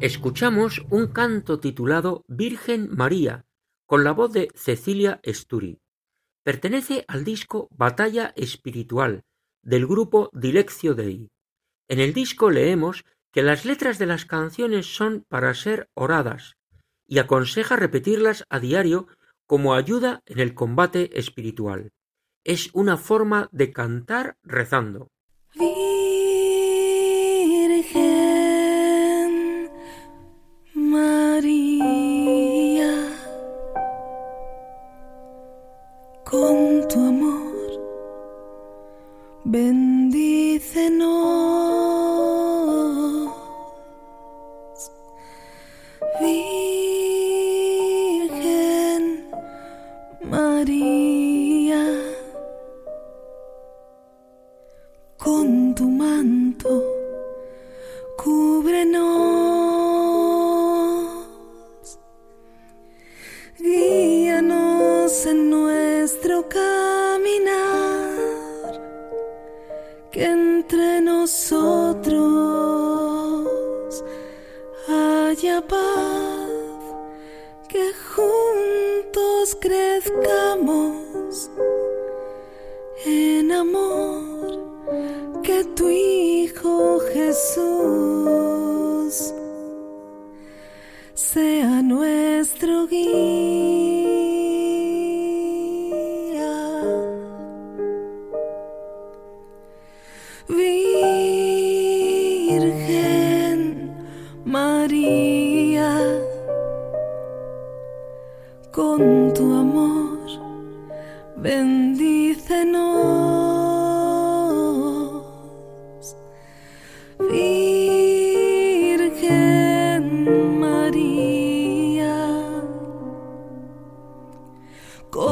[0.00, 3.44] Escuchamos un canto titulado Virgen María,
[3.84, 5.80] con la voz de Cecilia Esturi.
[6.44, 9.24] Pertenece al disco Batalla Espiritual,
[9.60, 11.32] del grupo Dileccio Dei.
[11.88, 16.54] En el disco leemos que las letras de las canciones son para ser oradas,
[17.08, 19.08] y aconseja repetirlas a diario
[19.46, 21.90] como ayuda en el combate espiritual.
[22.44, 25.08] Es una forma de cantar rezando.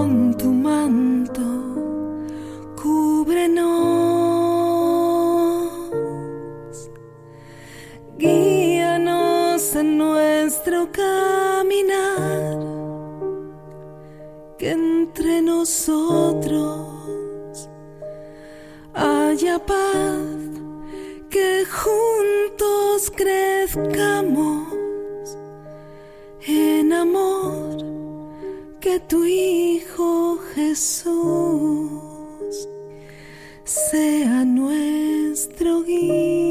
[0.07, 1.43] con tu manto,
[2.81, 3.67] cúbrenos,
[8.17, 12.59] guíanos en nuestro caminar,
[14.59, 16.87] que entre nosotros
[18.95, 20.39] haya paz,
[21.29, 24.69] que juntos crezcamos
[26.47, 27.46] en amor
[29.01, 31.93] tu Hijo Jesús
[33.65, 36.46] sea nuestro guía.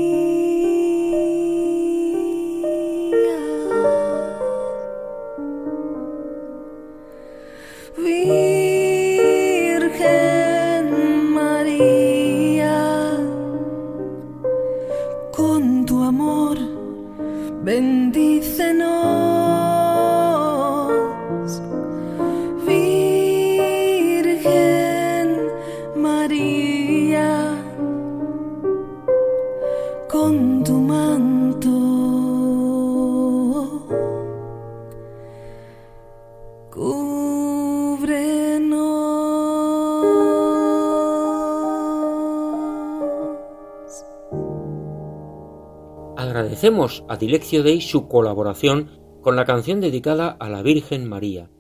[46.66, 48.90] Agradecemos a Dileccio Dei su colaboración
[49.22, 51.52] con la canción dedicada a la Virgen María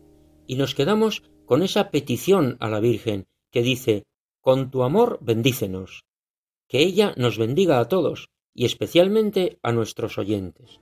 [0.48, 4.06] y nos quedamos con esa petición a la Virgen que dice
[4.42, 6.06] Con tu amor bendícenos.
[6.68, 10.80] Que ella nos bendiga a todos y especialmente a nuestros oyentes.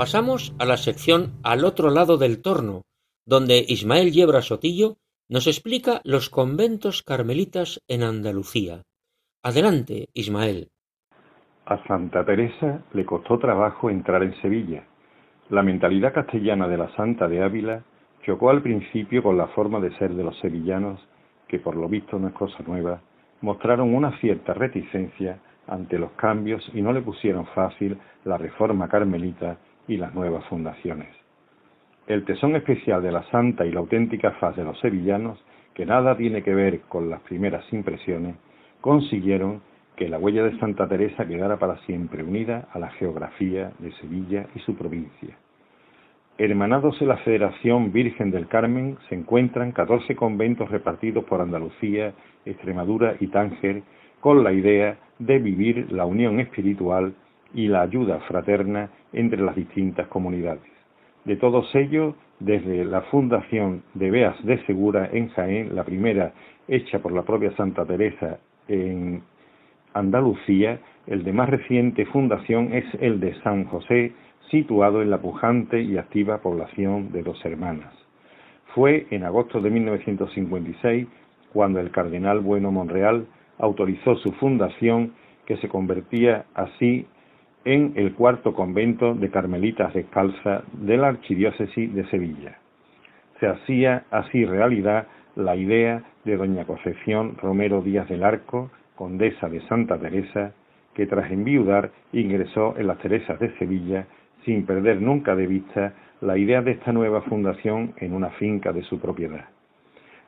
[0.00, 2.84] Pasamos a la sección Al otro lado del torno,
[3.26, 4.96] donde Ismael Yebra Sotillo
[5.28, 8.80] nos explica los conventos carmelitas en Andalucía.
[9.42, 10.68] Adelante, Ismael.
[11.66, 14.86] A Santa Teresa le costó trabajo entrar en Sevilla.
[15.50, 17.84] La mentalidad castellana de la Santa de Ávila
[18.24, 20.98] chocó al principio con la forma de ser de los sevillanos,
[21.46, 23.02] que por lo visto no es cosa nueva,
[23.42, 29.58] mostraron una cierta reticencia ante los cambios y no le pusieron fácil la reforma carmelita
[29.88, 31.08] y las nuevas fundaciones.
[32.06, 35.38] El tesón especial de la santa y la auténtica faz de los sevillanos,
[35.74, 38.36] que nada tiene que ver con las primeras impresiones,
[38.80, 39.62] consiguieron
[39.96, 44.46] que la huella de Santa Teresa quedara para siempre unida a la geografía de Sevilla
[44.54, 45.36] y su provincia.
[46.38, 52.14] Hermanados en la Federación Virgen del Carmen se encuentran 14 conventos repartidos por Andalucía,
[52.46, 53.82] Extremadura y Tánger
[54.20, 57.14] con la idea de vivir la unión espiritual
[57.54, 60.70] y la ayuda fraterna entre las distintas comunidades.
[61.24, 66.32] De todos ellos, desde la fundación de Beas de Segura en Jaén, la primera
[66.66, 68.38] hecha por la propia Santa Teresa
[68.68, 69.22] en
[69.92, 74.12] Andalucía, el de más reciente fundación es el de San José,
[74.50, 77.92] situado en la pujante y activa población de Dos Hermanas.
[78.74, 81.06] Fue en agosto de 1956
[81.52, 83.26] cuando el cardenal Bueno Monreal
[83.58, 85.12] autorizó su fundación,
[85.46, 87.06] que se convertía así
[87.64, 92.58] en el cuarto convento de Carmelitas Descalzas de la Archidiócesis de Sevilla.
[93.38, 95.06] Se hacía así realidad
[95.36, 100.52] la idea de doña Concepción Romero Díaz del Arco, condesa de Santa Teresa,
[100.94, 104.06] que tras enviudar ingresó en las Teresas de Sevilla
[104.44, 108.82] sin perder nunca de vista la idea de esta nueva fundación en una finca de
[108.82, 109.46] su propiedad.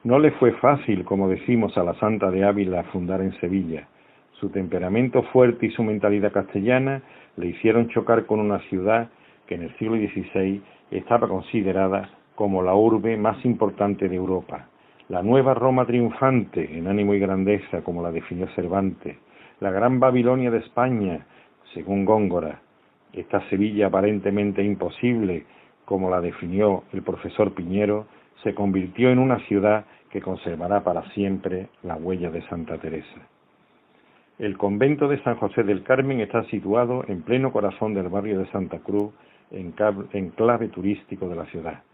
[0.04, 3.88] No le fue fácil, como decimos a la Santa de Ávila, fundar en Sevilla.
[4.43, 7.01] Su temperamento fuerte y su mentalidad castellana
[7.36, 9.09] le hicieron chocar con una ciudad
[9.47, 14.66] que en el siglo XVI estaba considerada como la urbe más importante de Europa,
[15.09, 19.16] la nueva Roma triunfante en ánimo y grandeza, como la definió Cervantes,
[19.61, 21.24] la gran Babilonia de España,
[21.72, 22.62] según Góngora,
[23.12, 25.47] esta Sevilla aparentemente imposible,
[25.84, 28.09] como la definió el profesor Piñero,
[28.43, 33.28] se convirtió en una ciudad que conservará para siempre la huella de Santa Teresa.
[34.43, 38.51] El convento de San José del Carmen está situado en pleno corazón del barrio de
[38.51, 39.12] Santa Cruz,
[39.53, 39.70] en,
[40.30, 41.84] clave turístico de la ciudad.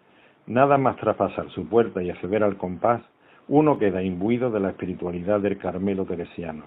[0.47, 3.03] Nada más traspasar su puerta y acceder al compás,
[3.49, 6.65] uno queda imbuido de la espiritualidad del Carmelo teresiano.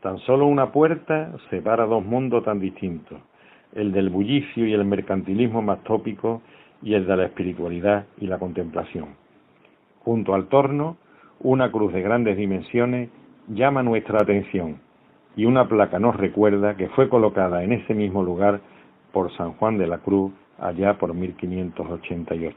[0.00, 3.20] Tan solo una puerta separa dos mundos tan distintos,
[3.74, 6.40] el del bullicio y el mercantilismo más tópico
[6.80, 9.08] y el de la espiritualidad y la contemplación.
[9.98, 10.96] Junto al torno,
[11.40, 13.10] una cruz de grandes dimensiones
[13.48, 14.88] llama nuestra atención
[15.36, 18.60] y una placa nos recuerda que fue colocada en ese mismo lugar
[19.12, 22.56] por San Juan de la Cruz allá por 1588.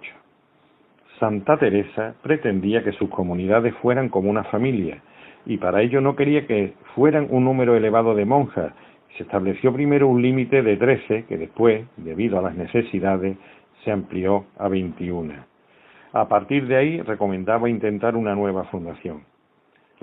[1.20, 5.02] Santa Teresa pretendía que sus comunidades fueran como una familia
[5.46, 8.74] y para ello no quería que fueran un número elevado de monjas.
[9.18, 13.38] Se estableció primero un límite de trece que después, debido a las necesidades,
[13.84, 15.46] se amplió a veintiuna.
[16.14, 19.24] A partir de ahí recomendaba intentar una nueva fundación.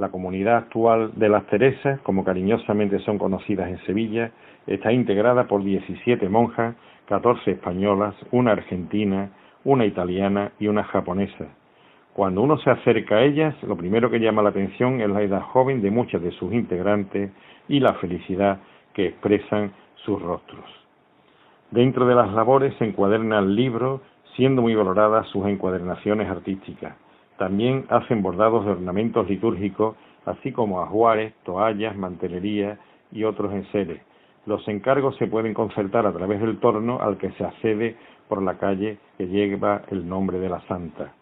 [0.01, 4.31] La comunidad actual de las Teresas, como cariñosamente son conocidas en Sevilla,
[4.67, 6.75] está integrada por 17 monjas,
[7.05, 9.29] 14 españolas, una argentina,
[9.63, 11.49] una italiana y una japonesa.
[12.15, 15.43] Cuando uno se acerca a ellas, lo primero que llama la atención es la edad
[15.43, 17.31] joven de muchas de sus integrantes
[17.69, 18.59] y la felicidad
[18.95, 20.65] que expresan sus rostros.
[21.71, 24.01] Dentro de las labores se encuadernan libros,
[24.35, 26.97] siendo muy valoradas sus encuadernaciones artísticas.
[27.41, 32.79] También hacen bordados de ornamentos litúrgicos, así como ajuares, toallas, mantelería
[33.11, 34.03] y otros enseres.
[34.45, 37.97] Los encargos se pueden concertar a través del torno al que se accede
[38.29, 41.15] por la calle que lleva el nombre de la santa.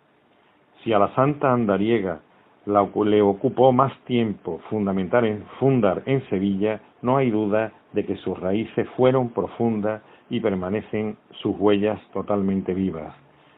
[0.83, 2.19] Si a la santa andariega
[2.67, 8.37] le ocupó más tiempo fundamentar en, fundar en Sevilla, no hay duda de que sus
[8.41, 13.15] raíces fueron profundas y permanecen sus huellas totalmente vivas.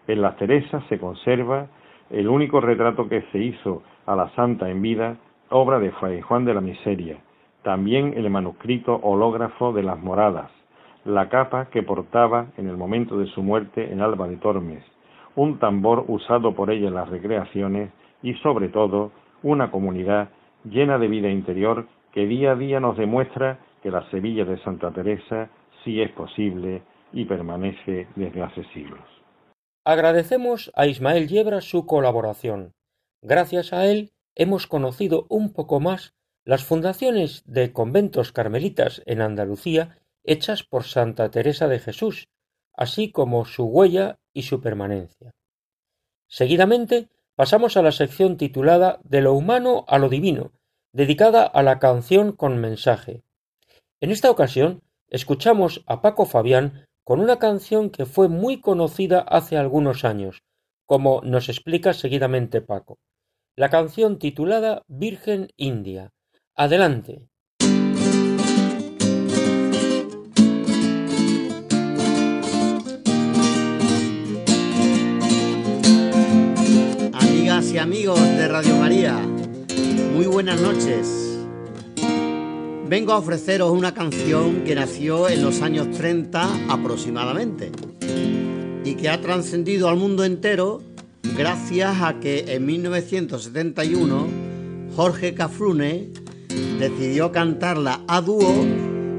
[0.07, 1.67] En las Teresas se conserva
[2.11, 5.17] el único retrato que se hizo a la santa en vida,
[5.49, 7.19] obra de Fray Juan de la Miseria,
[7.63, 10.51] también el manuscrito hológrafo de las moradas,
[11.05, 14.85] la capa que portaba en el momento de su muerte en Alba de Tormes,
[15.37, 17.91] un tambor usado por ella en las recreaciones
[18.23, 20.31] y sobre todo una comunidad
[20.65, 24.91] llena de vida interior que día a día nos demuestra que la Sevilla de Santa
[24.91, 25.49] Teresa
[25.85, 26.83] sí es posible
[27.13, 29.20] y permanece desde hace siglos.
[29.85, 32.75] Agradecemos a Ismael Yebra su colaboración.
[33.23, 36.13] Gracias a él hemos conocido un poco más
[36.45, 42.29] las fundaciones de conventos carmelitas en Andalucía hechas por Santa Teresa de Jesús,
[42.75, 45.33] así como su huella y su permanencia.
[46.29, 50.53] Seguidamente pasamos a la sección titulada De lo humano a lo divino,
[50.93, 53.23] dedicada a la canción con mensaje.
[54.01, 59.57] En esta ocasión escuchamos a Paco Fabián con una canción que fue muy conocida hace
[59.57, 60.43] algunos años,
[60.87, 62.99] como nos explica seguidamente Paco.
[63.57, 66.13] La canción titulada Virgen India.
[66.55, 67.27] Adelante.
[77.13, 79.17] Amigas y amigos de Radio María,
[80.15, 81.30] muy buenas noches
[82.91, 87.71] vengo a ofreceros una canción que nació en los años 30 aproximadamente
[88.85, 90.83] y que ha trascendido al mundo entero
[91.37, 94.27] gracias a que en 1971
[94.97, 96.09] Jorge Cafrune
[96.81, 98.67] decidió cantarla a dúo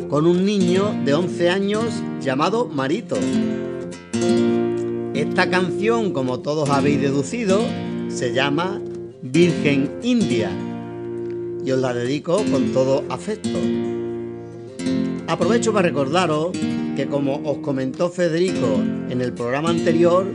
[0.09, 1.85] con un niño de 11 años
[2.19, 3.15] llamado Marito.
[5.13, 7.61] Esta canción, como todos habéis deducido,
[8.09, 8.81] se llama
[9.21, 10.51] Virgen India
[11.65, 13.59] y os la dedico con todo afecto.
[15.27, 16.51] Aprovecho para recordaros
[16.95, 20.25] que como os comentó Federico en el programa anterior,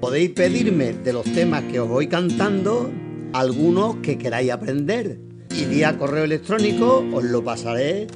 [0.00, 2.90] podéis pedirme de los temas que os voy cantando
[3.32, 5.20] algunos que queráis aprender.
[5.50, 8.06] Y vía correo electrónico os lo pasaré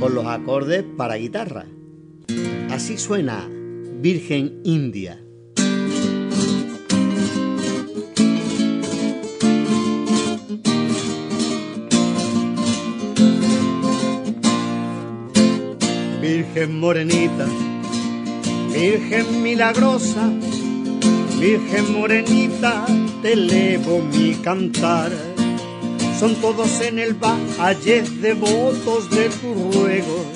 [0.00, 1.66] con los acordes para guitarra.
[2.70, 3.48] Así suena
[4.00, 5.25] Virgen India.
[16.36, 17.46] Virgen morenita,
[18.70, 20.30] Virgen milagrosa,
[21.40, 22.84] Virgen morenita,
[23.22, 25.12] te elevo mi cantar.
[26.20, 30.26] Son todos en el valle devotos de tu ruego,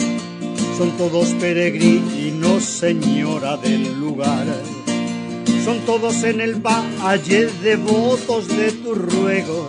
[0.79, 4.47] son todos peregrinos, señora del lugar.
[5.67, 9.69] Son todos en el valle devotos de tu ruego,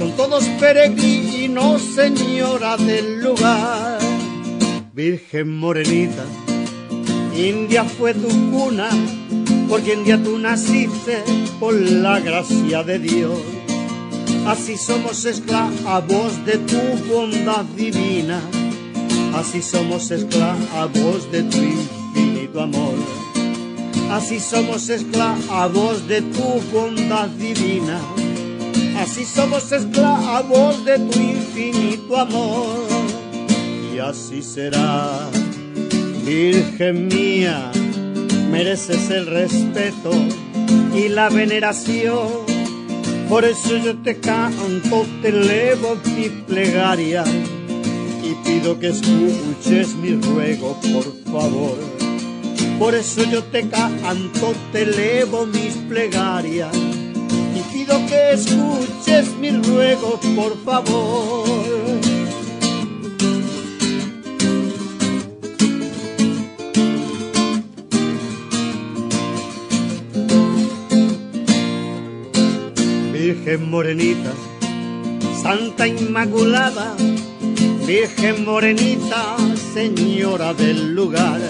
[0.00, 4.05] son todos peregrinos, señora del lugar.
[4.96, 6.24] Virgen morenita,
[7.36, 8.88] India fue tu cuna,
[9.68, 11.22] porque en día tú naciste
[11.60, 13.38] por la gracia de Dios.
[14.46, 16.80] Así somos esclavos de tu
[17.12, 18.40] bondad divina,
[19.34, 22.94] así somos esclavos de tu infinito amor.
[24.10, 28.00] Así somos esclavos de tu bondad divina,
[28.98, 32.95] así somos esclavos de tu infinito amor.
[33.96, 35.30] Y así será,
[36.26, 37.70] Virgen mía
[38.50, 40.10] mereces el respeto
[40.94, 42.28] y la veneración.
[43.26, 47.24] Por eso yo te canto, te elevo mi plegaria
[48.22, 51.78] y pido que escuches mi ruego, por favor.
[52.78, 60.20] Por eso yo te canto, te elevo mis plegarias y pido que escuches mi ruego,
[60.36, 62.05] por favor.
[73.54, 74.32] Morenita,
[75.40, 76.96] Santa Inmaculada,
[77.86, 79.36] Virgen morenita,
[79.72, 81.40] Señora del lugar.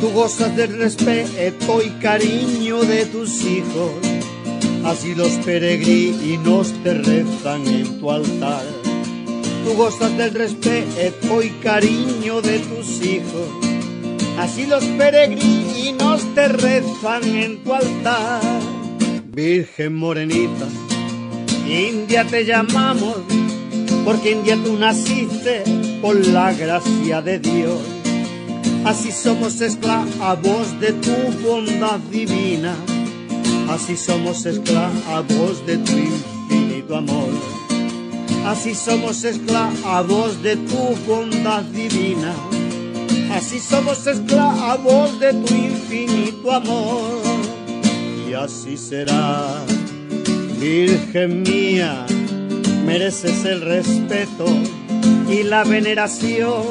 [0.00, 3.92] Tú gozas del respeto y cariño de tus hijos,
[4.84, 8.64] así los peregrinos te rezan en tu altar.
[9.64, 13.48] Tú gozas del respeto y cariño de tus hijos,
[14.40, 18.79] así los peregrinos te rezan en tu altar.
[19.32, 20.66] Virgen morenita,
[21.64, 23.18] India te llamamos,
[24.04, 25.62] porque India tú naciste
[26.02, 27.78] por la gracia de Dios.
[28.84, 31.14] Así somos esclavos de tu
[31.46, 32.74] bondad divina,
[33.70, 37.30] así somos esclavos de tu infinito amor.
[38.46, 42.34] Así somos esclavos de tu bondad divina,
[43.32, 47.29] así somos esclavos de tu infinito amor
[48.30, 49.64] y así será.
[50.60, 52.06] Virgen mía,
[52.84, 54.46] mereces el respeto
[55.28, 56.62] y la veneración.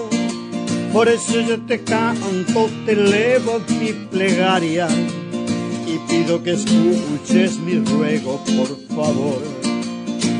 [0.94, 4.88] Por eso yo te canto, te elevo mi plegaria
[5.86, 9.42] y pido que escuches mi ruego, por favor.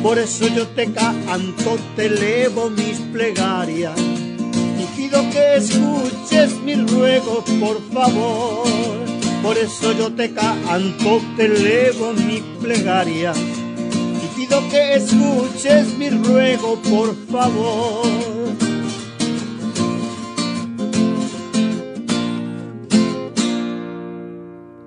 [0.02, 7.44] Por eso yo te canto, te elevo mis plegarias y pido que escuches mi ruego,
[7.60, 9.09] por favor.
[9.44, 16.80] Por eso yo te canto, te elevo mi plegaria y pido que escuches mi ruego,
[16.90, 18.06] por favor.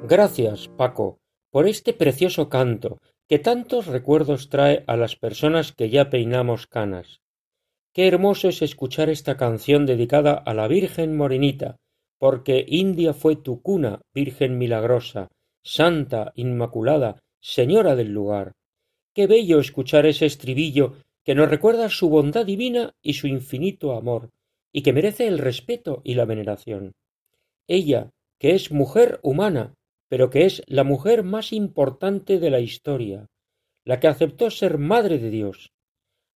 [0.06, 2.98] Gracias, Paco, por este precioso canto
[3.28, 7.22] que tantos recuerdos trae a las personas que ya peinamos canas.
[7.94, 11.78] Qué hermoso es escuchar esta canción dedicada a la Virgen Morenita,
[12.22, 15.32] porque India fue tu cuna, Virgen milagrosa,
[15.64, 18.52] santa, inmaculada, señora del lugar.
[19.12, 24.30] Qué bello escuchar ese estribillo que nos recuerda su bondad divina y su infinito amor,
[24.72, 26.92] y que merece el respeto y la veneración.
[27.66, 29.74] Ella, que es mujer humana,
[30.08, 33.26] pero que es la mujer más importante de la historia,
[33.84, 35.72] la que aceptó ser madre de Dios.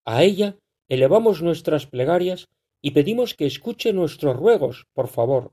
[0.05, 0.57] A ella
[0.89, 2.49] elevamos nuestras plegarias
[2.83, 5.53] y pedimos que escuche nuestros ruegos, por favor,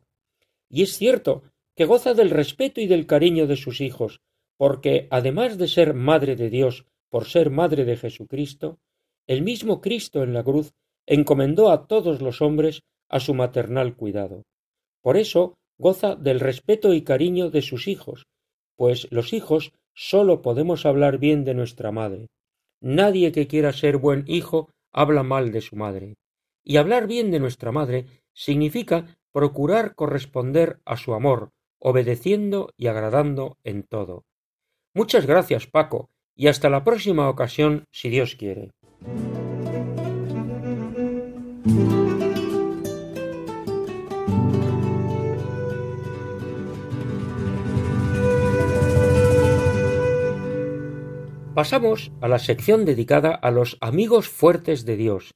[0.74, 1.44] y es cierto
[1.76, 4.22] que goza del respeto y del cariño de sus hijos,
[4.58, 8.80] porque además de ser madre de Dios por ser madre de Jesucristo,
[9.28, 10.74] el mismo Cristo en la cruz
[11.06, 14.42] encomendó a todos los hombres a su maternal cuidado.
[15.04, 18.26] Por eso goza del respeto y cariño de sus hijos,
[18.76, 22.30] pues los hijos sólo podemos hablar bien de nuestra madre.
[22.82, 26.16] Nadie que quiera ser buen hijo habla mal de su madre.
[26.64, 33.58] Y hablar bien de nuestra madre significa procurar corresponder a su amor, obedeciendo y agradando
[33.64, 34.26] en todo.
[34.94, 38.72] Muchas gracias, Paco, y hasta la próxima ocasión, si Dios quiere.
[51.56, 55.36] Pasamos a la sección dedicada a los amigos fuertes de Dios,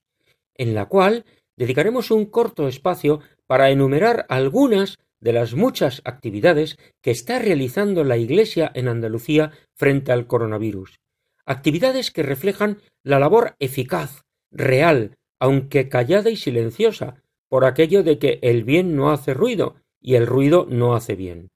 [0.56, 1.26] en la cual
[1.56, 8.18] dedicaremos un corto espacio para enumerar algunas de las muchas actividades que está realizando la
[8.18, 11.00] Iglesia en Andalucía frente al coronavirus.
[11.45, 18.39] Actividades que reflejan la labor eficaz, real, aunque callada y silenciosa, por aquello de que
[18.41, 21.50] el bien no hace ruido y el ruido no hace bien.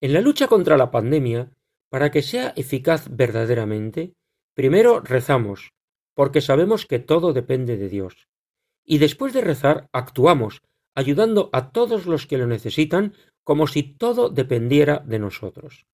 [0.00, 1.50] En la lucha contra la pandemia,
[1.88, 4.12] para que sea eficaz verdaderamente,
[4.54, 5.72] primero rezamos,
[6.14, 8.28] porque sabemos que todo depende de Dios.
[8.84, 10.60] Y después de rezar, actuamos,
[10.94, 15.86] ayudando a todos los que lo necesitan como si todo dependiera de nosotros.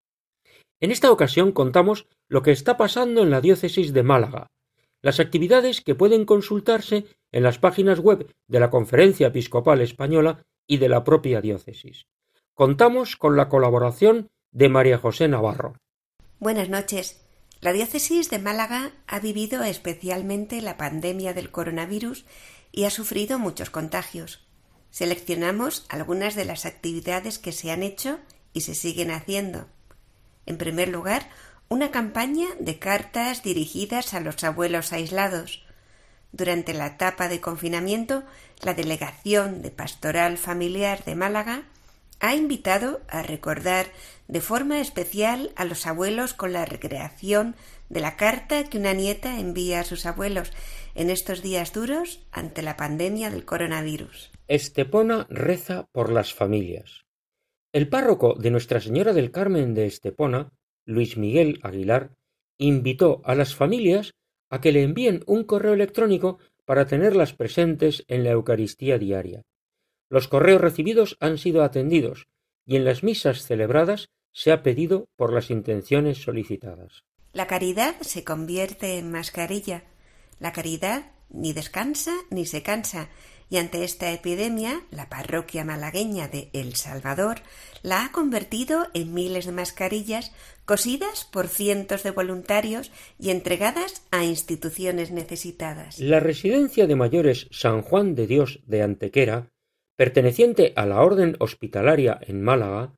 [0.81, 4.47] En esta ocasión contamos lo que está pasando en la diócesis de Málaga,
[5.03, 10.79] las actividades que pueden consultarse en las páginas web de la Conferencia Episcopal Española y
[10.79, 12.07] de la propia diócesis.
[12.55, 15.75] Contamos con la colaboración de María José Navarro.
[16.39, 17.25] Buenas noches.
[17.61, 22.25] La diócesis de Málaga ha vivido especialmente la pandemia del coronavirus
[22.73, 24.50] y ha sufrido muchos contagios.
[24.91, 28.19] Seleccionamos algunas de las actividades que se han hecho
[28.53, 29.69] y se siguen haciendo.
[30.47, 31.29] En primer lugar,
[31.69, 35.65] una campaña de cartas dirigidas a los abuelos aislados.
[36.33, 38.25] Durante la etapa de confinamiento,
[38.63, 41.63] la Delegación de Pastoral Familiar de Málaga
[42.21, 43.87] ha invitado a recordar
[44.29, 47.57] de forma especial a los abuelos con la recreación
[47.89, 50.53] de la carta que una nieta envía a sus abuelos
[50.95, 54.30] en estos días duros ante la pandemia del coronavirus.
[54.51, 57.07] Estepona reza por las familias.
[57.73, 60.51] El párroco de Nuestra Señora del Carmen de Estepona,
[60.85, 62.17] Luis Miguel Aguilar,
[62.59, 64.13] invitó a las familias
[64.49, 69.43] a que le envíen un correo electrónico para tenerlas presentes en la Eucaristía diaria.
[70.09, 72.27] Los correos recibidos han sido atendidos
[72.67, 77.05] y en las misas celebradas se ha pedido por las intenciones solicitadas.
[77.33, 79.85] La caridad se convierte en mascarilla.
[80.41, 83.09] La caridad ni descansa ni se cansa,
[83.51, 87.41] y ante esta epidemia, la parroquia malagueña de El Salvador
[87.83, 90.33] la ha convertido en miles de mascarillas
[90.65, 95.99] cosidas por cientos de voluntarios y entregadas a instituciones necesitadas.
[95.99, 99.51] La residencia de mayores San Juan de Dios de Antequera
[100.01, 102.95] perteneciente a la Orden Hospitalaria en Málaga,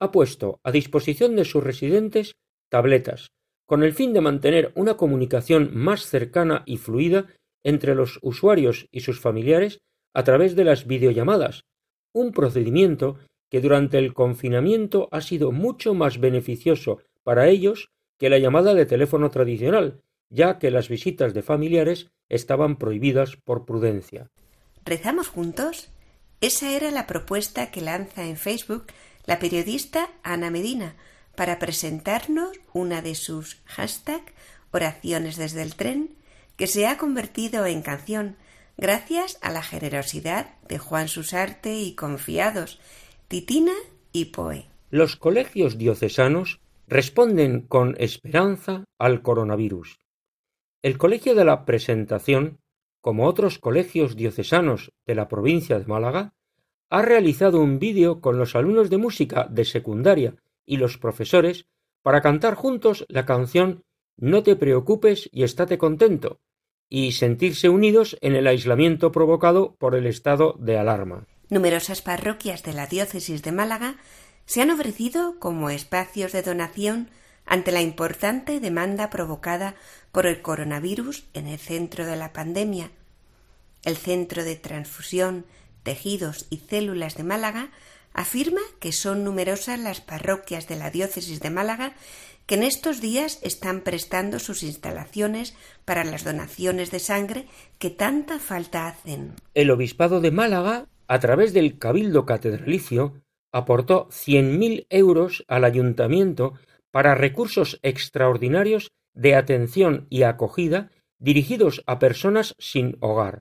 [0.00, 2.36] ha puesto a disposición de sus residentes
[2.70, 3.32] tabletas,
[3.66, 7.26] con el fin de mantener una comunicación más cercana y fluida
[7.64, 9.80] entre los usuarios y sus familiares
[10.14, 11.64] a través de las videollamadas,
[12.12, 13.18] un procedimiento
[13.50, 18.86] que durante el confinamiento ha sido mucho más beneficioso para ellos que la llamada de
[18.86, 20.00] teléfono tradicional,
[20.30, 24.30] ya que las visitas de familiares estaban prohibidas por prudencia.
[24.84, 25.90] ¿Rezamos juntos?
[26.40, 28.86] Esa era la propuesta que lanza en Facebook
[29.26, 30.94] la periodista Ana Medina
[31.36, 34.22] para presentarnos una de sus hashtag
[34.70, 36.10] oraciones desde el tren
[36.56, 38.36] que se ha convertido en canción
[38.76, 42.80] gracias a la generosidad de Juan Susarte y confiados,
[43.28, 43.74] Titina
[44.12, 44.66] y Poe.
[44.90, 49.98] Los colegios diocesanos responden con esperanza al coronavirus.
[50.82, 52.58] El Colegio de la Presentación
[53.04, 56.32] como otros colegios diocesanos de la provincia de Málaga,
[56.88, 61.66] ha realizado un vídeo con los alumnos de música de secundaria y los profesores
[62.02, 63.84] para cantar juntos la canción
[64.16, 66.40] No te preocupes y estate contento,
[66.88, 71.26] y sentirse unidos en el aislamiento provocado por el estado de alarma.
[71.50, 73.96] Numerosas parroquias de la diócesis de Málaga
[74.46, 77.10] se han ofrecido como espacios de donación
[77.46, 79.74] ante la importante demanda provocada
[80.12, 82.90] por el coronavirus en el centro de la pandemia.
[83.84, 85.44] El Centro de Transfusión,
[85.82, 87.70] Tejidos y Células de Málaga
[88.14, 91.94] afirma que son numerosas las parroquias de la diócesis de Málaga
[92.46, 97.46] que en estos días están prestando sus instalaciones para las donaciones de sangre
[97.78, 99.34] que tanta falta hacen.
[99.54, 103.14] El Obispado de Málaga, a través del Cabildo Catedralicio,
[103.52, 106.54] aportó cien mil euros al ayuntamiento
[106.90, 113.40] para recursos extraordinarios de atención y acogida dirigidos a personas sin hogar.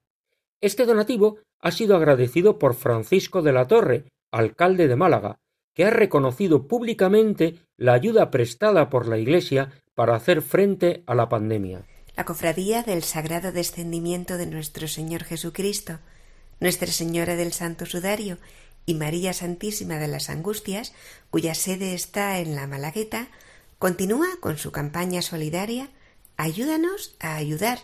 [0.62, 5.40] Este donativo ha sido agradecido por Francisco de la Torre, alcalde de Málaga,
[5.74, 11.30] que ha reconocido públicamente la ayuda prestada por la Iglesia para hacer frente a la
[11.30, 11.86] pandemia.
[12.16, 16.00] La Cofradía del Sagrado Descendimiento de nuestro Señor Jesucristo,
[16.60, 18.38] Nuestra Señora del Santo Sudario
[18.86, 20.94] y María Santísima de las Angustias,
[21.30, 23.30] cuya sede está en la Malagueta,
[23.80, 25.90] continúa con su campaña solidaria
[26.38, 27.80] Ayúdanos a ayudar,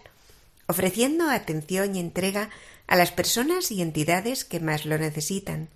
[0.68, 2.50] ofreciendo atención y entrega
[2.88, 5.70] a las personas y entidades que más lo necesitan.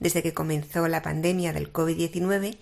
[0.00, 2.58] Desde que comenzó la pandemia del COVID-19,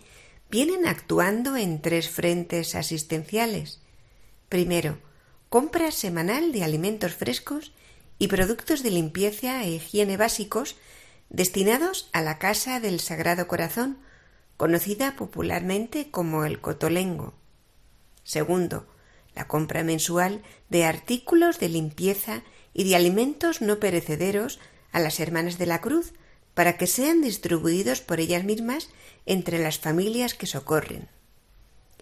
[0.51, 3.81] vienen actuando en tres frentes asistenciales.
[4.49, 4.99] Primero,
[5.49, 7.73] compra semanal de alimentos frescos
[8.19, 10.77] y productos de limpieza e higiene básicos
[11.31, 13.99] destinados a la Casa del Sagrado Corazón,
[14.57, 17.35] conocida popularmente como el Cotolengo.
[18.25, 18.87] Segundo,
[19.37, 22.43] la compra mensual de artículos de limpieza
[22.75, 24.59] y de alimentos no perecederos
[24.91, 26.13] a las Hermanas de la Cruz
[26.59, 28.89] para que sean distribuidos por ellas mismas
[29.27, 31.07] entre las familias que socorren.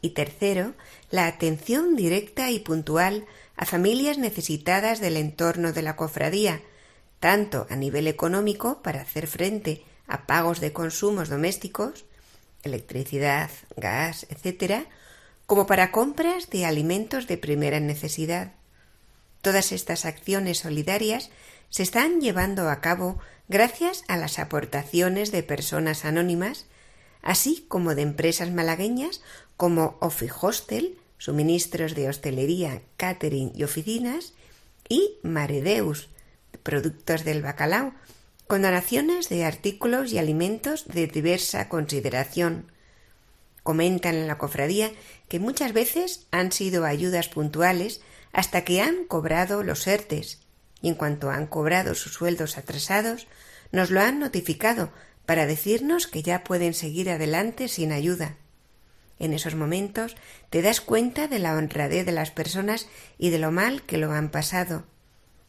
[0.01, 0.73] Y tercero,
[1.11, 6.63] la atención directa y puntual a familias necesitadas del entorno de la cofradía,
[7.21, 12.07] tanto a nivel económico para hacer frente a pagos de consumos domésticos,
[12.63, 14.87] electricidad, gas, etc.,
[15.45, 18.53] como para compras de alimentos de primera necesidad.
[19.43, 21.29] Todas estas acciones solidarias
[21.69, 23.19] se están llevando a cabo
[23.49, 26.67] gracias a las aportaciones de personas anónimas,
[27.23, 29.23] así como de empresas malagueñas
[29.57, 34.35] como Offi Hostel, suministros de hostelería, catering y oficinas,
[34.89, 36.09] y Maredeus,
[36.63, 37.95] productos del bacalao,
[38.47, 42.71] con donaciones de artículos y alimentos de diversa consideración,
[43.67, 44.93] Comentan en la cofradía
[45.29, 48.01] que muchas veces han sido ayudas puntuales
[48.33, 50.39] hasta que han cobrado los ERTES
[50.83, 53.27] y en cuanto han cobrado sus sueldos atrasados
[53.72, 54.91] nos lo han notificado
[55.24, 58.37] para decirnos que ya pueden seguir adelante sin ayuda.
[59.18, 60.14] En esos momentos
[60.51, 64.12] te das cuenta de la honradez de las personas y de lo mal que lo
[64.12, 64.85] han pasado.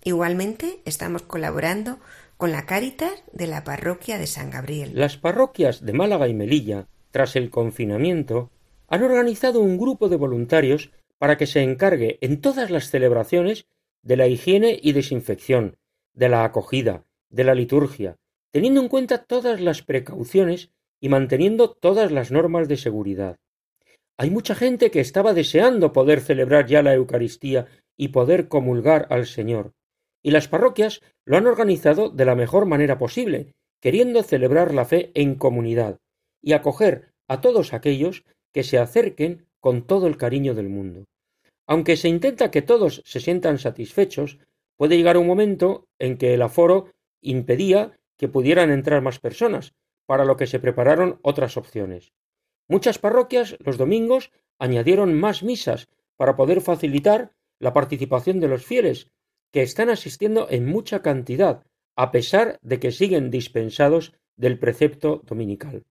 [0.03, 1.99] Igualmente estamos colaborando
[2.37, 4.91] con la Cáritas de la parroquia de San Gabriel.
[4.93, 8.51] Las parroquias de Málaga y Melilla tras el confinamiento,
[8.87, 13.65] han organizado un grupo de voluntarios para que se encargue en todas las celebraciones
[14.03, 15.77] de la higiene y desinfección,
[16.13, 18.15] de la acogida, de la liturgia,
[18.51, 23.37] teniendo en cuenta todas las precauciones y manteniendo todas las normas de seguridad.
[24.17, 29.27] Hay mucha gente que estaba deseando poder celebrar ya la Eucaristía y poder comulgar al
[29.27, 29.73] Señor,
[30.23, 35.11] y las parroquias lo han organizado de la mejor manera posible, queriendo celebrar la fe
[35.13, 35.99] en comunidad,
[36.41, 38.23] y acoger a todos aquellos
[38.53, 41.05] que se acerquen con todo el cariño del mundo.
[41.67, 44.39] Aunque se intenta que todos se sientan satisfechos,
[44.77, 50.23] puede llegar un momento en que el aforo impedía que pudieran entrar más personas, para
[50.23, 52.13] lo que se prepararon otras opciones.
[52.69, 59.11] Muchas parroquias los domingos añadieron más misas para poder facilitar la participación de los fieles,
[59.51, 61.65] que están asistiendo en mucha cantidad,
[61.95, 65.85] a pesar de que siguen dispensados del precepto dominical.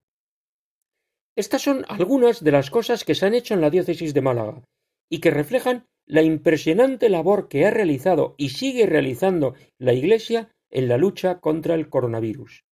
[1.37, 4.63] Estas son algunas de las cosas que se han hecho en la diócesis de Málaga
[5.09, 10.89] y que reflejan la impresionante labor que ha realizado y sigue realizando la Iglesia en
[10.89, 12.65] la lucha contra el coronavirus.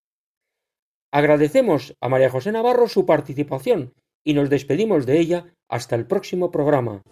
[1.12, 6.50] Agradecemos a María José Navarro su participación y nos despedimos de ella hasta el próximo
[6.50, 7.02] programa.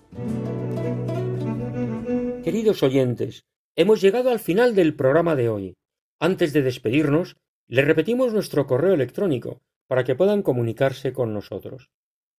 [2.43, 3.45] Queridos oyentes,
[3.77, 5.75] hemos llegado al final del programa de hoy.
[6.21, 7.37] Antes de despedirnos,
[7.69, 11.91] le repetimos nuestro correo electrónico para que puedan comunicarse con nosotros.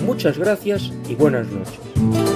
[0.05, 2.36] Muchas gracias y buenas noches.